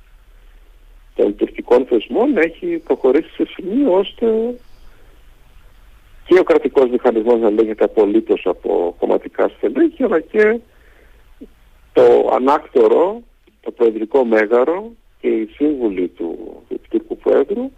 των 1.15 1.37
τουρκικών 1.37 1.87
θεσμών 1.87 2.37
έχει 2.37 2.83
προχωρήσει 2.85 3.31
σε 3.35 3.47
σημείο 3.55 3.93
ώστε 3.93 4.27
και 6.27 6.39
ο 6.39 6.43
κρατικός 6.43 6.91
μηχανισμός 6.91 7.41
να 7.41 7.51
λέγεται 7.51 7.85
απολύτως 7.85 8.43
από 8.45 8.95
κομματικά 8.99 9.49
στελέχη 9.49 10.03
αλλά 10.03 10.21
και 10.21 10.61
το 11.93 12.31
ανάκτορο, 12.35 13.23
το 13.61 13.71
προεδρικό 13.71 14.25
μέγαρο 14.25 14.93
και 15.21 15.29
οι 15.29 15.47
σύμβουλοι 15.47 16.09
του, 16.09 16.63
του 16.69 16.81
Τούρκου 16.89 17.17
Πρόεδρου 17.17 17.71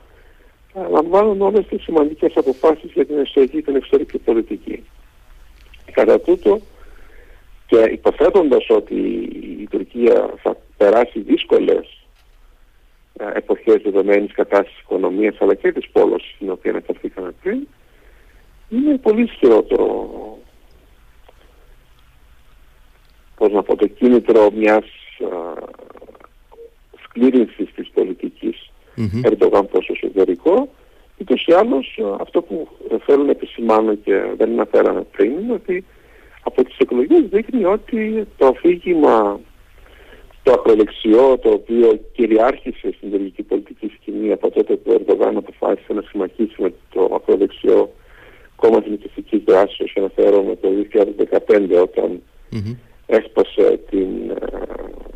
λαμβάνουν 0.74 1.40
όλες 1.40 1.66
τις 1.66 1.82
σημαντικές 1.82 2.32
αποφάσεις 2.36 2.92
για 2.92 3.06
την 3.06 3.18
εσωτερική 3.18 3.56
και 3.56 3.62
την 3.62 3.76
εξωτερική 3.76 4.18
πολιτική. 4.18 4.84
Κατά 5.92 6.20
τούτο 6.20 6.60
και 7.66 7.76
υποθέτοντας 7.76 8.70
ότι 8.70 8.94
η 9.60 9.66
Τουρκία 9.70 10.34
θα 10.42 10.56
περάσει 10.76 11.20
δύσκολες 11.20 12.06
ε, 13.18 13.24
εποχές 13.34 13.82
δεδομένης 13.82 14.32
κατάστασης 14.32 14.74
της 14.74 14.82
οικονομίας 14.82 15.36
αλλά 15.40 15.54
και 15.54 15.72
της 15.72 15.88
πόλωσης 15.88 16.34
στην 16.34 16.50
οποία 16.50 16.70
αναφερθήκαμε 16.70 17.34
πριν 17.42 17.66
είναι 18.68 18.98
πολύ 18.98 19.22
ισχυρό 19.22 19.62
το 19.62 20.10
πώς 23.36 23.52
να 23.52 23.62
πω, 23.62 23.76
το 23.76 23.86
κίνητρο 23.86 24.50
μιας 24.50 24.84
α, 25.20 25.54
σκλήρινσης 27.20 27.72
της 27.74 27.90
πολιτικής 27.94 28.70
mm-hmm. 28.96 29.24
Ερντογάν 29.24 29.66
προς 29.66 29.88
εσωτερικό 29.88 30.68
ούτως 31.20 31.44
ή 31.46 31.52
άλλως 31.52 31.98
αυτό 32.20 32.42
που 32.42 32.68
θέλουν 33.06 33.24
να 33.24 33.30
επισημάνω 33.30 33.94
και 33.94 34.22
δεν 34.36 34.50
αναφέραμε 34.52 35.02
πριν 35.02 35.30
είναι 35.30 35.52
ότι 35.52 35.84
από 36.42 36.64
τις 36.64 36.76
εκλογές 36.78 37.22
δείχνει 37.30 37.64
ότι 37.64 38.26
το 38.36 38.46
αφήγημα 38.46 39.40
το 40.42 40.52
ακροδεξιό 40.52 41.38
το 41.38 41.50
οποίο 41.50 42.00
κυριάρχησε 42.12 42.92
στην 42.96 43.10
τουρκική 43.10 43.42
πολιτική 43.42 43.92
σκηνή 44.00 44.32
από 44.32 44.50
τότε 44.50 44.76
που 44.76 44.90
ο 44.90 44.94
Ερντογάν 44.94 45.36
αποφάσισε 45.36 45.92
να 45.92 46.02
συμμαχίσει 46.02 46.62
με 46.62 46.72
το 46.92 47.10
ακροδεξιό 47.14 47.90
κόμμα 48.56 48.82
της 48.82 48.90
νικητικής 48.90 49.42
δράσης 49.44 49.92
αναφέρομαι 49.96 50.56
το 50.56 50.68
2015 51.46 51.82
όταν 51.82 52.22
mm-hmm. 52.52 52.76
έσπασε 53.06 53.80
την 53.90 54.08
uh, 54.30 55.09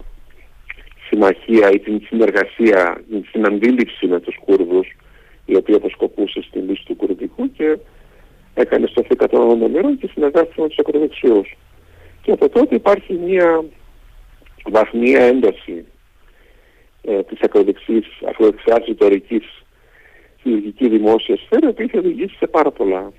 συμμαχία 1.14 1.70
ή 1.70 1.78
την 1.78 2.00
συνεργασία, 2.06 3.04
την 3.32 3.46
αντίληψη 3.46 4.06
με 4.06 4.20
τους 4.20 4.36
Κούρδους 4.44 4.96
η 5.44 5.56
οποία 5.56 5.76
αποσκοπούσε 5.76 6.42
στην 6.42 6.68
λύση 6.68 6.84
του 6.84 6.96
Κουρδικού 6.96 7.52
και 7.52 7.78
έκανε 8.54 8.86
στοφή 8.86 9.16
κατά 9.16 9.38
των 9.38 9.98
και 9.98 10.10
συνεργάστηκε 10.12 10.60
με 10.60 10.68
τους 10.68 10.78
ακροδεξιούς. 10.78 11.56
Και 12.22 12.32
από 12.32 12.48
τότε 12.48 12.74
υπάρχει 12.74 13.12
μια 13.12 13.64
βαθμία 14.64 15.20
ένταση 15.20 15.84
ε, 17.02 17.22
της 17.22 17.40
ακροδεξής, 17.40 18.06
ακροδεξιάς 18.28 18.84
ρητορικής 18.86 19.44
στη 20.74 20.88
δημόσια 20.88 21.36
σφαίρα 21.36 21.72
που 21.72 21.82
είχε 21.82 21.98
οδηγήσει 21.98 22.36
σε 22.36 22.46
πάρα 22.46 22.70
πολλά 22.70 23.12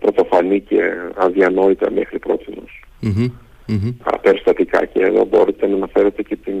πρωτοφανή 0.00 0.60
και 0.60 0.80
αδιανόητα 1.16 1.90
μέχρι 1.90 2.18
πρότινος. 2.18 2.84
Mm-hmm. 3.02 3.30
Mm-hmm. 3.68 4.14
περιστατικά 4.22 4.84
και 4.84 5.02
εδώ 5.02 5.24
μπορείτε 5.24 5.66
να 5.66 5.74
αναφέρετε 5.74 6.22
και 6.22 6.36
την 6.36 6.56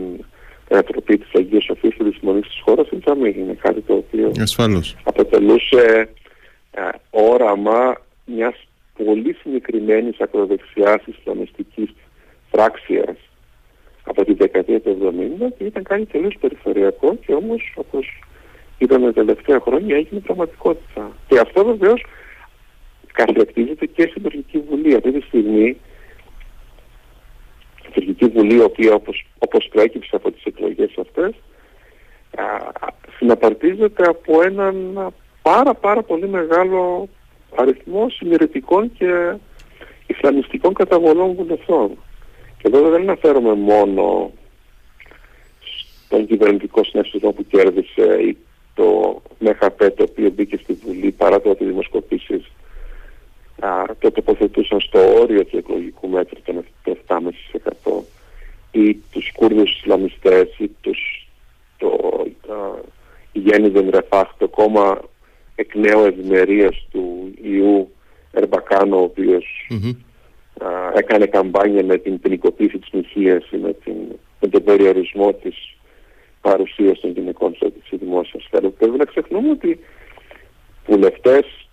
ανατροπή 0.70 1.18
της 1.18 1.28
Αγίας 1.34 1.64
Σοφίας 1.64 1.94
και 1.94 2.04
της 2.04 2.16
Συμμονής 2.18 2.46
της 2.46 2.60
χώρας 2.64 2.88
είναι 2.90 3.56
κάτι 3.60 3.80
το 3.80 3.94
οποίο 3.94 4.32
Ασφάλως. 4.40 4.96
αποτελούσε 5.04 6.08
α, 6.74 6.82
όραμα 7.10 8.00
μιας 8.24 8.68
πολύ 9.04 9.36
συγκεκριμένης 9.42 10.20
ακροδεξιάς 10.20 11.02
ισλαμιστικής 11.06 11.94
πράξιας 12.50 13.16
από 14.04 14.24
την 14.24 14.36
δεκαετία 14.36 14.80
του 14.80 15.14
70 15.40 15.52
και 15.58 15.64
ήταν 15.64 15.82
κάτι 15.82 16.06
τελείως 16.06 16.36
περιφερειακό 16.40 17.16
και 17.26 17.32
όμως 17.34 17.72
όπως 17.76 18.22
είδαμε 18.78 19.06
τα 19.06 19.12
τελευταία 19.12 19.60
χρόνια 19.60 19.96
έγινε 19.96 20.20
πραγματικότητα. 20.20 21.12
Και 21.28 21.38
αυτό 21.38 21.64
βεβαίως 21.64 22.04
καθιεκτίζεται 23.12 23.86
και 23.86 24.06
στην 24.10 24.22
Τουρκική 24.22 24.58
Βουλή. 24.68 24.94
Αυτή 24.94 25.12
τη 25.12 25.20
στιγμή 25.20 25.66
η 25.66 25.76
Τουρκική 27.98 28.26
Βουλή, 28.26 28.54
η 28.54 28.60
οποία 28.60 28.94
όπως, 28.94 29.26
όπως 29.38 29.68
προέκυψε 29.72 30.16
από 30.16 30.30
τις 30.30 30.44
εκλογές 30.44 30.94
αυτές, 31.00 31.34
α, 32.36 32.44
συναπαρτίζεται 33.18 34.08
από 34.08 34.42
έναν 34.42 34.96
πάρα 35.42 35.74
πάρα 35.74 36.02
πολύ 36.02 36.28
μεγάλο 36.28 37.08
αριθμό 37.56 38.08
συμμερετικών 38.08 38.92
και 38.98 39.34
ισλαμιστικών 40.06 40.74
καταβολών 40.74 41.34
βουλευτών. 41.34 41.98
Και 42.58 42.68
εδώ 42.68 42.90
δεν 42.90 43.00
αναφέρομαι 43.00 43.54
μόνο 43.54 44.30
στον 46.04 46.26
κυβερνητικό 46.26 46.84
συνέστημα 46.84 47.32
που 47.32 47.46
κέρδισε 47.46 48.22
ή 48.22 48.36
το 48.74 49.22
ΜΕΧΑΠΕ 49.38 49.90
το 49.90 50.02
οποίο 50.02 50.30
μπήκε 50.30 50.56
στη 50.56 50.72
Βουλή 50.72 51.10
παρά 51.10 51.40
το 51.40 51.50
ότι 51.50 51.64
οι 51.64 51.74
δημοσκοπήσεις 53.60 53.98
το 53.98 54.10
τοποθετούσαν 54.10 54.80
στο 54.80 55.20
όριο 55.20 55.44
του 55.44 55.56
εκλογικού 55.56 56.08
μέτρου 56.08 56.40
των 56.44 56.64
7,5% 56.84 58.02
ή 58.70 58.94
τους 58.94 59.32
Κούρδους 59.32 59.76
Ισλαμιστές 59.76 60.58
ή 60.58 60.70
τους, 60.80 61.28
το 61.78 61.98
Γέννη 63.32 63.68
Δενρεφάχ, 63.68 64.28
το 64.38 64.48
κόμμα 64.48 65.00
εκ 65.54 65.74
νέου 65.74 66.04
ευημερίας 66.04 66.86
του 66.90 67.34
Ιού 67.42 67.92
Ερμπακάνο, 68.32 68.96
ο 68.96 69.02
οποίος 69.02 69.44
έκανε 70.94 71.26
καμπάνια 71.26 71.84
με 71.84 71.98
την 71.98 72.20
ποινικοποίηση 72.20 72.78
της 72.78 72.90
μοιχείας 72.92 73.50
ή 73.50 73.56
με, 73.56 73.72
την, 73.72 73.94
με 74.40 74.48
τον 74.48 74.64
περιορισμό 74.64 75.32
της 75.32 75.76
παρουσίας 76.40 77.00
των 77.00 77.10
γυναικών 77.10 77.56
σε 77.58 77.96
δημόσια 77.96 78.40
σφαίρα. 78.40 78.68
Πρέπει 78.68 78.96
να 78.96 79.04
ξεχνούμε 79.04 79.50
ότι 79.50 79.80
βουλευτές 80.86 81.67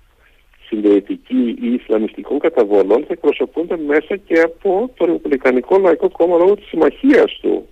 συντηρητική 0.68 1.56
ή 1.62 1.74
Ισλαμιστικών 1.74 2.40
καταβολών 2.40 3.00
θα 3.00 3.14
εκπροσωπούνται 3.14 3.78
μέσα 3.78 4.16
και 4.16 4.40
από 4.42 4.92
το 4.98 5.06
Ρεπουμπλικανικό 5.06 5.78
Λαϊκό 5.78 6.10
Κόμμα 6.10 6.38
λόγω 6.38 6.56
της 6.56 6.68
συμμαχίας 6.68 7.40
του 7.42 7.66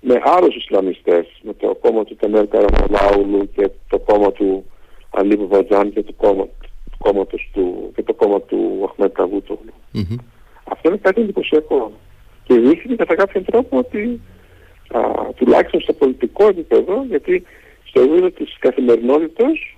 με 0.00 0.20
άλλους 0.24 0.56
Ισλαμιστές, 0.56 1.26
με 1.42 1.52
το 1.52 1.74
κόμμα 1.80 2.04
του 2.04 2.16
Τεμέρ 2.16 2.46
Καραμαλάουλου 2.46 3.50
και 3.56 3.70
το 3.88 3.98
κόμμα 3.98 4.32
του 4.32 4.64
Αλίπου 5.10 5.48
Βατζάν 5.48 5.92
και 5.92 6.02
το 6.02 6.12
κόμμα, 6.16 6.46
κόμματος 6.98 7.50
του, 7.52 7.92
και 7.94 8.02
το 8.02 8.14
κόμμα 8.14 8.40
του 8.40 8.84
Αχμέτ 8.88 9.12
Καβούτογλου. 9.12 9.72
Mm-hmm. 9.94 10.16
Αυτό 10.64 10.88
είναι 10.88 10.98
κάτι 11.02 11.20
εντυπωσιακό. 11.20 11.92
Και 12.44 12.54
δείχνει 12.54 12.96
κατά 12.96 13.14
κάποιον 13.14 13.44
τρόπο 13.44 13.78
ότι 13.78 14.20
α, 14.88 15.00
τουλάχιστον 15.36 15.80
στο 15.80 15.92
πολιτικό 15.92 16.46
επίπεδο, 16.46 17.04
γιατί 17.08 17.42
στο 17.84 18.00
επίπεδο 18.00 18.30
της 18.30 18.56
καθημερινότητας 18.58 19.74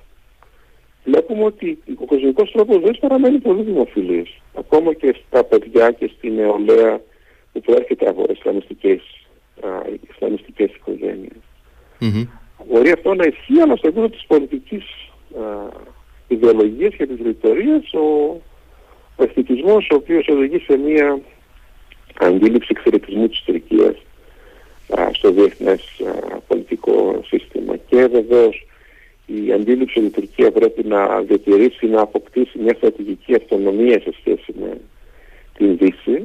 βλέπουμε 1.07 1.45
ότι 1.45 1.79
ο 2.01 2.05
κοσμικός 2.05 2.51
τρόπος 2.53 2.81
δεν 2.81 2.97
παραμένει 3.01 3.39
πολύ 3.39 3.63
δημοφιλής. 3.63 4.41
Ακόμα 4.59 4.93
και 4.95 5.15
στα 5.27 5.45
παιδιά 5.45 5.91
και 5.91 6.11
στη 6.17 6.31
νεολαία 6.31 7.01
που 7.53 7.61
προέρχεται 7.61 8.09
από 8.09 8.25
ισλαμιστικές, 8.31 9.01
α, 9.61 9.69
ισλαμιστικές 10.11 10.71
οικογένειες. 10.75 11.41
Mm-hmm. 12.01 12.27
Μπορεί 12.71 12.91
αυτό 12.91 13.15
να 13.15 13.25
ισχύει, 13.25 13.61
αλλά 13.61 13.77
στο 13.77 13.87
επίπεδο 13.87 14.09
της 14.09 14.25
πολιτικής 14.27 14.85
α, 15.41 15.69
ιδεολογίας 16.29 16.95
και 16.95 17.07
της 17.07 17.19
ρητορίας 17.23 17.93
ο, 17.93 18.41
ο 19.17 19.23
εθνικισμός 19.23 19.89
ο 19.93 19.95
οποίος 19.95 20.29
οδηγεί 20.29 20.59
σε 20.59 20.77
μια 20.77 21.21
αντίληψη 22.21 22.69
εξαιρετισμού 22.71 23.29
της 23.29 23.43
Τουρκίας 23.45 23.97
στο 25.13 25.31
διεθνές 25.31 26.03
πολιτικό 26.47 27.21
σύστημα 27.27 27.77
και 27.77 28.07
βεβαίως 28.07 28.67
η 29.27 29.53
αντίληψη 29.53 29.99
ότι 29.99 30.07
η 30.07 30.11
Τουρκία 30.11 30.53
πρέπει 30.53 30.85
να 30.85 31.21
διατηρήσει, 31.21 31.87
να 31.87 32.01
αποκτήσει 32.01 32.59
μια 32.59 32.75
στρατηγική 32.77 33.35
αυτονομία 33.35 34.01
σε 34.01 34.13
σχέση 34.19 34.55
με 34.61 34.81
την 35.57 35.77
Δύση, 35.79 36.23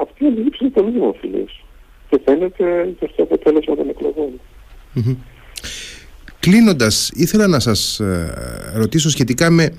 αυτή 0.00 0.24
η 0.24 0.26
αντίληψη 0.26 0.64
είναι 0.64 0.72
πολύ 0.72 0.90
δημοφιλής 0.90 1.60
και 2.08 2.20
φαίνεται 2.24 2.94
και 3.00 3.08
στο 3.12 3.22
αποτέλεσμα 3.22 3.76
των 3.76 3.88
εκλογών. 3.88 4.40
Mm-hmm. 4.96 5.16
Κλείνοντας, 6.40 7.10
ήθελα 7.14 7.46
να 7.46 7.60
σας 7.60 8.00
ε, 8.00 8.72
ρωτήσω 8.74 9.10
σχετικά 9.10 9.50
με 9.50 9.74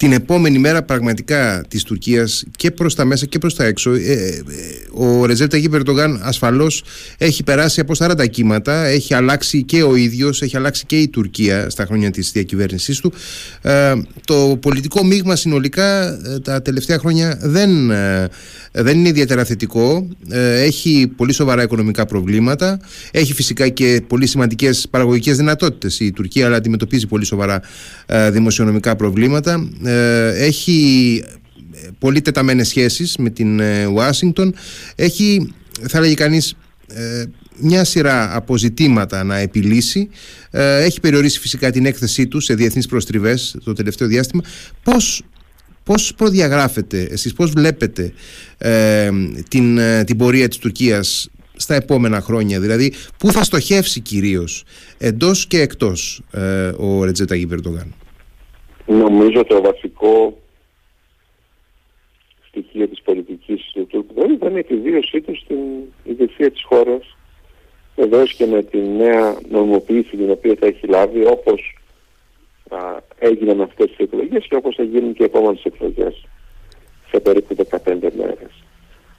την 0.00 0.12
επόμενη 0.12 0.58
μέρα 0.58 0.82
πραγματικά 0.82 1.64
της 1.68 1.82
Τουρκίας 1.82 2.44
και 2.56 2.70
προς 2.70 2.94
τα 2.94 3.04
μέσα 3.04 3.26
και 3.26 3.38
προς 3.38 3.54
τα 3.54 3.64
έξω 3.64 3.92
ε, 3.92 3.96
ε, 3.96 4.42
ο 4.90 5.24
Ρεζέπ 5.26 5.50
Ταγί 5.50 5.68
Περτογάν 5.68 6.20
ασφαλώς 6.22 6.84
έχει 7.18 7.42
περάσει 7.42 7.80
από 7.80 7.92
40 7.98 8.30
κύματα 8.30 8.84
έχει 8.84 9.14
αλλάξει 9.14 9.62
και 9.62 9.82
ο 9.82 9.94
ίδιος 9.94 10.42
έχει 10.42 10.56
αλλάξει 10.56 10.86
και 10.86 10.96
η 10.96 11.08
Τουρκία 11.08 11.70
στα 11.70 11.84
χρόνια 11.86 12.10
της 12.10 12.30
διακυβέρνησής 12.32 13.00
του. 13.00 13.12
Ε, 13.62 13.92
το 14.24 14.58
πολιτικό 14.60 15.04
μείγμα 15.04 15.36
συνολικά 15.36 16.18
τα 16.42 16.62
τελευταία 16.62 16.98
χρόνια 16.98 17.38
δεν, 17.42 17.70
δεν 18.72 18.98
είναι 18.98 19.08
ιδιαίτερα 19.08 19.44
θετικό 19.44 20.08
έχει 20.64 21.12
πολύ 21.16 21.32
σοβαρά 21.32 21.62
οικονομικά 21.62 22.06
προβλήματα 22.06 22.80
έχει 23.10 23.34
φυσικά 23.34 23.68
και 23.68 24.02
πολύ 24.06 24.26
σημαντικές 24.26 24.86
παραγωγικές 24.90 25.36
δυνατότητες 25.36 26.00
η 26.00 26.12
Τουρκία 26.12 26.46
αλλά 26.46 26.56
αντιμετωπίζει 26.56 27.06
πολύ 27.06 27.24
σοβαρά 27.24 27.60
δημοσιονομικά 28.30 28.96
προβλήματα. 28.96 29.68
Ε, 29.89 29.89
έχει 30.34 31.22
πολύ 31.98 32.20
τεταμένες 32.20 32.68
σχέσεις 32.68 33.16
με 33.16 33.30
την 33.30 33.60
ε, 33.60 33.86
Ουάσιγκτον. 33.86 34.54
Έχει 34.94 35.52
θα 35.88 36.00
λέγει 36.00 36.14
κανείς 36.14 36.54
ε, 36.86 37.24
μια 37.60 37.84
σειρά 37.84 38.36
αποζητήματα 38.36 39.24
να 39.24 39.36
επιλύσει. 39.36 40.08
Έχει 40.50 41.00
περιορίσει 41.00 41.38
φυσικά 41.38 41.70
την 41.70 41.86
έκθεσή 41.86 42.26
του 42.26 42.40
σε 42.40 42.54
διεθνείς 42.54 42.86
προστριβές 42.86 43.56
το 43.64 43.72
τελευταίο 43.72 44.08
διάστημα. 44.08 44.42
Πώς, 44.82 45.22
πώς 45.84 46.14
προδιαγράφετε 46.16 47.02
εσείς 47.10 47.32
πώς 47.32 47.50
βλέπετε 47.50 48.12
την, 49.48 49.78
την 50.04 50.16
πορεία 50.16 50.48
της 50.48 50.58
Τουρκίας 50.58 51.28
στα 51.56 51.74
επόμενα 51.74 52.20
χρόνια; 52.20 52.60
Δηλαδή 52.60 52.92
πού 53.18 53.32
θα 53.32 53.44
στοχεύσει 53.44 54.00
κυρίως 54.00 54.64
εντός 54.98 55.46
και 55.46 55.60
εκτός 55.60 56.22
ο 56.76 57.04
Ρετζέτα 57.04 57.34
Γιβερντογάν 57.34 57.94
Νομίζω 58.86 59.44
το 59.44 59.60
βασικό 59.60 60.38
στοιχείο 62.48 62.88
της 62.88 63.02
πολιτικής 63.02 63.70
του 63.72 63.86
Τούρκου 63.86 64.14
δεν 64.14 64.30
ήταν 64.30 64.56
η 64.56 64.58
επιβίωσή 64.58 65.20
του 65.20 65.36
στην 65.36 65.58
ηγεσία 66.04 66.50
της 66.50 66.62
χώρας 66.62 67.16
βεβαίως 67.96 68.34
και 68.34 68.46
με 68.46 68.62
τη 68.62 68.78
νέα 68.78 69.38
νομοποίηση 69.50 70.16
την 70.16 70.30
οποία 70.30 70.56
θα 70.60 70.66
έχει 70.66 70.86
λάβει 70.86 71.26
όπως 71.26 71.78
α, 72.68 72.78
έγιναν 73.18 73.60
αυτές 73.60 73.86
τις 73.86 73.98
εκλογές 73.98 74.46
και 74.46 74.56
όπως 74.56 74.74
θα 74.74 74.82
γίνουν 74.82 75.12
και 75.12 75.22
οι 75.22 75.26
επόμενες 75.26 75.64
εκλογές 75.64 76.26
σε 77.10 77.20
περίπου 77.20 77.56
15 77.70 77.78
μέρες. 78.16 78.64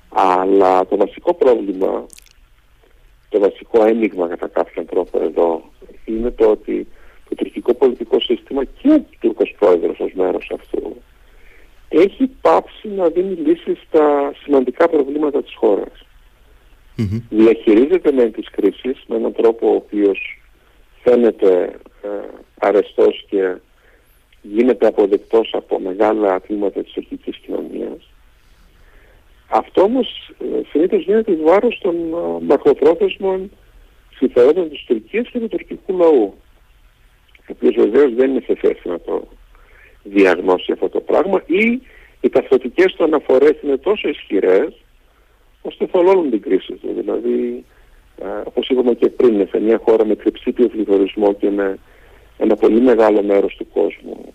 Αλλά 0.10 0.86
το 0.88 0.97
βασικό 0.97 1.34
πρόβλημα, 1.34 2.06
το 3.30 3.39
βασικό 3.39 3.86
ένιγμα 3.86 4.28
κατά 4.28 4.47
κάποιον 4.47 4.86
τρόπο 4.86 5.21
εδώ 5.21 5.62
είναι 6.06 6.32
το 6.32 6.50
ότι 6.50 6.88
το 7.32 7.44
τουρκικό 7.44 7.74
πολιτικό 7.74 8.20
σύστημα 8.20 8.63
και 8.63 8.89
ο 8.89 9.06
Τούρκος 9.20 9.56
πρόεδρος 9.60 10.00
ως 10.00 10.12
μέρος 10.13 10.52
αυτού 10.54 10.96
έχει 11.94 12.30
πάψει 12.41 12.88
να 12.88 13.10
δίνει 13.10 13.34
λύσεις 13.34 13.80
στα 13.88 14.34
σημαντικά 14.44 14.89
προβλήματα 14.89 15.44
της 15.44 15.54
χώρας. 15.56 16.06
Mm-hmm. 16.98 17.22
Διαχειρίζεται 17.30 18.12
με 18.12 18.26
τις 18.26 18.50
κρίσεις 18.50 19.04
με 19.08 19.15
έναν 19.15 19.34
τρόπο 19.34 19.72
ο 19.72 19.76
οποίος 19.76 20.41
φαίνεται 21.04 21.80
ε, 22.04 22.08
αρεστός 22.60 23.26
και 23.30 23.56
γίνεται 24.41 24.88
αποδεκτός 24.88 25.50
από 25.54 25.80
μεγάλα 25.80 26.41
τμήματα 26.41 26.84
της 26.84 26.91
τουρκικής 26.91 27.38
κοινωνίας. 27.38 28.10
Αυτό 29.48 29.82
όμως 29.82 30.32
ε, 30.39 30.62
συνήθως 30.70 31.04
γίνεται 31.04 31.32
εις 31.32 31.41
βάρος 31.41 31.80
των 31.82 31.96
ε, 31.96 32.44
μακροπρόθεσμων 32.46 33.52
συμφερόντων 34.15 34.70
της 34.70 34.84
Τουρκίας 34.88 35.28
και 35.30 35.39
του 35.39 35.48
τουρκικού 35.48 35.98
λαού 35.98 36.34
ο 37.52 37.56
οποίος 37.56 37.76
βεβαίως 37.76 38.14
δεν 38.14 38.30
είναι 38.30 38.44
σε 38.46 38.56
θέση 38.56 38.88
να 38.88 39.00
το 39.00 39.28
διαγνώσει 40.04 40.72
αυτό 40.72 40.90
το 40.90 41.00
πράγμα 41.00 41.44
ή 41.46 41.82
οι 42.22 42.30
ταυτοτικές 42.30 42.94
του 42.94 43.04
αναφορές 43.04 43.62
είναι 43.62 43.78
τόσο 43.78 44.10
ισχυρές 44.10 44.84
ώστε 45.62 45.88
θολώνουν 45.88 46.30
την 46.30 46.42
κρίση 46.42 46.74
του. 46.74 46.94
Δηλαδή, 46.98 47.66
ε, 48.22 48.26
όπως 48.44 48.70
είπαμε 48.70 48.94
και 48.94 49.10
πριν, 49.10 49.48
σε 49.48 49.60
μια 49.60 49.82
χώρα 49.86 50.06
με 50.06 50.16
τριψήπιο 50.16 50.68
πληθωρισμό 50.68 51.34
και 51.34 51.50
με 51.50 51.78
ένα 52.38 52.56
πολύ 52.56 52.82
μεγάλο 52.82 53.24
μέρος 53.24 53.56
του 53.56 53.68
κόσμου 53.74 54.34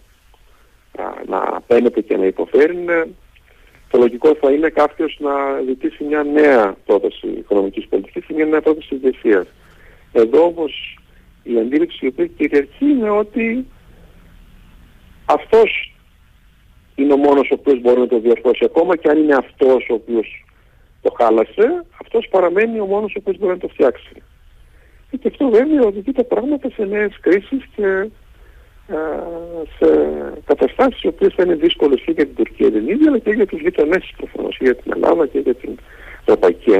να 1.26 1.60
παίρνεται 1.66 2.00
και 2.00 2.16
να 2.16 2.26
υποφέρει, 2.26 2.84
το 3.90 3.98
λογικό 3.98 4.34
θα 4.34 4.52
είναι 4.52 4.68
κάποιος 4.68 5.16
να 5.20 5.32
ζητήσει 5.66 6.04
μια 6.04 6.22
νέα 6.22 6.76
πρόταση 6.86 7.26
οικονομικής 7.26 7.86
πολιτικής 7.86 8.24
και 8.24 8.34
μια 8.34 8.44
νέα 8.44 8.60
πρόταση 8.60 8.94
ηγεσίας. 8.94 9.46
Εδώ 10.12 10.44
όμως 10.44 10.98
η 11.46 11.58
αντίληψη 11.58 11.98
η 12.04 12.08
οποία 12.08 12.26
κυριαρχεί 12.26 12.84
είναι 12.84 13.10
ότι 13.10 13.66
αυτός 15.24 15.94
είναι 16.94 17.12
ο 17.12 17.16
μόνος 17.16 17.50
ο 17.50 17.54
οποίος 17.58 17.80
μπορεί 17.80 18.00
να 18.00 18.06
το 18.06 18.18
διορθώσει 18.20 18.64
ακόμα 18.64 18.96
και 18.96 19.08
αν 19.08 19.18
είναι 19.18 19.34
αυτός 19.34 19.88
ο 19.90 19.94
οποίος 19.94 20.44
το 21.02 21.14
χάλασε, 21.18 21.84
αυτός 22.02 22.28
παραμένει 22.30 22.80
ο 22.80 22.86
μόνος 22.86 23.14
ο 23.14 23.18
οποίος 23.20 23.38
μπορεί 23.38 23.52
να 23.52 23.58
το 23.58 23.68
φτιάξει. 23.68 24.22
Και 25.20 25.28
αυτό 25.28 25.48
βέβαια 25.48 25.82
οδηγεί 25.82 26.12
τα 26.12 26.24
πράγματα 26.24 26.70
σε 26.70 26.84
νέες 26.84 27.18
κρίσεις 27.20 27.64
και 27.76 27.86
α, 27.86 28.08
σε 29.78 29.88
καταστάσεις 30.44 31.02
οι 31.02 31.06
οποίες 31.06 31.34
θα 31.36 31.42
είναι 31.42 31.54
δύσκολες 31.54 32.00
και 32.00 32.12
για 32.12 32.26
την 32.26 32.34
Τουρκία 32.34 32.70
την 32.70 32.88
ίδια 32.88 33.08
αλλά 33.08 33.18
και 33.18 33.30
για 33.30 33.46
τους 33.46 33.60
γειτονές 33.60 34.14
προφανώς, 34.16 34.56
για 34.60 34.74
την 34.74 34.92
Ελλάδα 34.94 35.26
και 35.26 35.38
για 35.38 35.54
την 35.54 35.78
Ευρωπαϊκή 36.20 36.70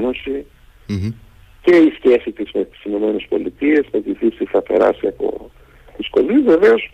και 1.67 1.77
η 1.77 1.93
σχέση 1.99 2.33
της 2.33 2.51
με 2.53 2.65
τις 2.65 2.85
Ηνωμένες 2.85 3.27
Πολιτείες, 3.29 3.85
με 3.93 4.01
τη 4.01 4.13
Δύση 4.13 4.45
θα 4.45 4.63
περάσει 4.63 5.07
από 5.07 5.51
δυσκολίες 5.97 6.43
βεβαίως 6.43 6.91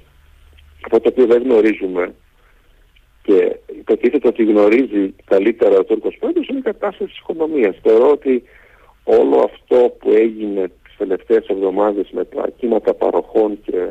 από 0.81 1.01
το 1.01 1.09
οποίο 1.09 1.27
δεν 1.27 1.43
γνωρίζουμε 1.43 2.15
και 3.23 3.57
υποτίθεται 3.79 4.29
ότι 4.29 4.45
γνωρίζει 4.45 5.15
καλύτερα 5.25 5.79
ο 5.79 5.85
Τούρκος 5.85 6.17
Πρόεδρος 6.19 6.49
είναι 6.49 6.59
η 6.59 6.63
κατάσταση 6.63 7.11
της 7.11 7.19
οικονομίας. 7.19 7.77
Θεωρώ 7.83 8.11
ότι 8.11 8.43
όλο 9.05 9.51
αυτό 9.53 9.97
που 9.99 10.11
έγινε 10.11 10.69
τις 10.85 10.97
τελευταίες 10.99 11.47
εβδομάδες 11.47 12.11
με 12.11 12.25
τα 12.25 12.49
κύματα 12.59 12.95
παροχών 12.95 13.59
και 13.65 13.89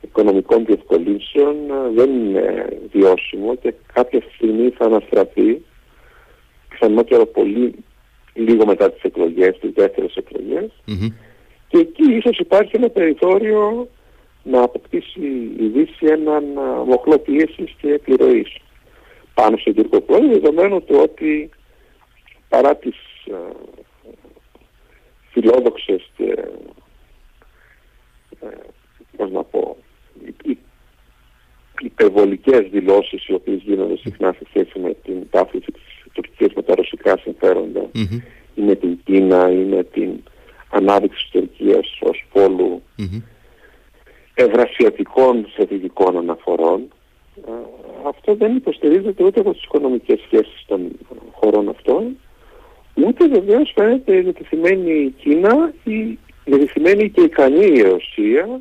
οικονομικών 0.00 0.64
διευκολύνσεων 0.64 1.56
δεν 1.94 2.10
είναι 2.10 2.68
βιώσιμο 2.92 3.56
και 3.56 3.74
κάποια 3.92 4.20
στιγμή 4.34 4.70
θα 4.70 4.84
αναστραφεί 4.84 5.58
πιθανότερο 6.68 7.26
πολύ 7.26 7.74
λίγο 8.34 8.66
μετά 8.66 8.90
τις 8.90 9.02
εκλογές, 9.02 9.58
τις 9.58 9.70
δεύτερες 9.74 10.16
και 11.68 11.78
εκεί 11.78 12.12
ίσως 12.12 12.38
υπάρχει 12.38 12.76
ένα 12.76 12.88
περιθώριο 12.88 13.88
να 14.42 14.62
αποκτήσει 14.62 15.20
η 15.58 15.66
Δύση 15.66 16.06
έναν 16.06 16.44
μοχλό 16.86 17.18
πίεσης 17.18 17.74
και 17.80 17.92
επιρροής 17.92 18.56
πάνω 19.34 19.56
στον 19.56 19.74
τουρκικό 19.74 20.00
πρόεδρο, 20.00 20.28
δεδομένου 20.28 20.82
του 20.84 20.98
ότι 21.02 21.50
παρά 22.48 22.76
τις 22.76 22.96
φιλόδοξες 25.30 26.10
και 26.16 26.34
ε, 28.40 28.48
πώς 29.16 29.30
να 29.30 29.42
πω 29.42 29.76
υπερβολικές 31.80 32.68
δηλώσεις 32.70 33.26
οι 33.26 33.32
οποίες 33.32 33.62
γίνονται 33.62 33.96
συχνά 33.96 34.32
σε 34.32 34.44
σχέση 34.48 34.78
με 34.78 34.94
την 35.04 35.30
τάφληση 35.30 35.72
της 35.72 35.99
Τουρκίας 36.40 36.52
με 36.54 36.62
τα 36.62 36.74
ρωσικά 36.74 37.18
ή 38.54 38.60
με 38.60 38.74
την 38.74 38.98
Κίνα 39.04 39.50
ή 39.50 39.64
με 39.64 39.84
την 39.84 40.10
ανάδειξη 40.70 41.28
της 41.30 41.30
Τουρκίας 41.30 41.98
ως 42.00 42.24
πόλου 42.32 42.82
mm-hmm. 42.98 43.22
ευρασιατικών 44.34 45.46
στρατηγικών 45.52 46.16
αναφορών. 46.16 46.88
Αυτό 48.06 48.34
δεν 48.34 48.56
υποστηρίζεται 48.56 49.24
ούτε 49.24 49.40
από 49.40 49.52
τις 49.52 49.64
οικονομικές 49.64 50.20
σχέσεις 50.20 50.64
των 50.66 50.90
χωρών 51.32 51.68
αυτών 51.68 52.16
ούτε 52.94 53.28
βεβαίως 53.28 53.72
φαίνεται 53.74 54.16
η 54.16 54.20
διατεθειμένη 54.20 54.92
η 54.92 55.10
Κίνα 55.10 55.72
ή 55.84 55.98
η 55.98 56.18
διατεθειμένη 56.44 57.10
και 57.10 57.20
ικανή 57.20 57.66
η 57.66 57.82
Ρωσία 57.82 58.60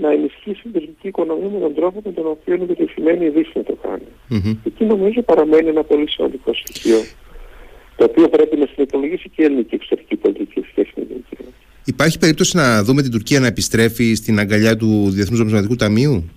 να 0.00 0.12
ενισχύσει 0.12 0.62
την 0.62 0.72
τουρκική 0.72 1.08
οικονομία 1.08 1.48
με 1.48 1.58
τον 1.58 1.74
τρόπο 1.74 2.00
με 2.04 2.12
τον 2.12 2.26
οποίο 2.26 2.54
είναι 2.54 2.64
διατεθειμένη 2.64 3.24
η 3.24 3.28
Δύση 3.28 3.50
να 3.54 3.62
το 3.62 3.76
κάνει. 3.82 4.08
Mm-hmm. 4.30 4.56
Εκεί 4.66 4.84
νομίζω 4.84 5.22
παραμένει 5.22 5.68
ένα 5.68 5.82
πολύ 5.82 6.10
σημαντικό 6.10 6.54
στοιχείο 6.54 6.98
το 7.96 8.04
οποίο 8.04 8.28
πρέπει 8.28 8.56
να 8.56 8.66
συνυπολογίσει 8.74 9.28
και 9.28 9.42
η 9.42 9.44
ελληνική 9.44 9.74
εξωτερική 9.74 10.16
πολιτική 10.16 10.64
σχέση 10.70 10.92
με 10.96 11.04
την 11.04 11.24
Κίνα. 11.28 11.48
Υπάρχει 11.84 12.18
περίπτωση 12.18 12.56
να 12.56 12.82
δούμε 12.82 13.02
την 13.02 13.10
Τουρκία 13.10 13.40
να 13.40 13.46
επιστρέφει 13.46 14.14
στην 14.14 14.38
αγκαλιά 14.38 14.76
του 14.76 15.10
Διεθνούς 15.10 15.38
Νομισματικού 15.38 15.76
Ταμείου; 15.76 16.30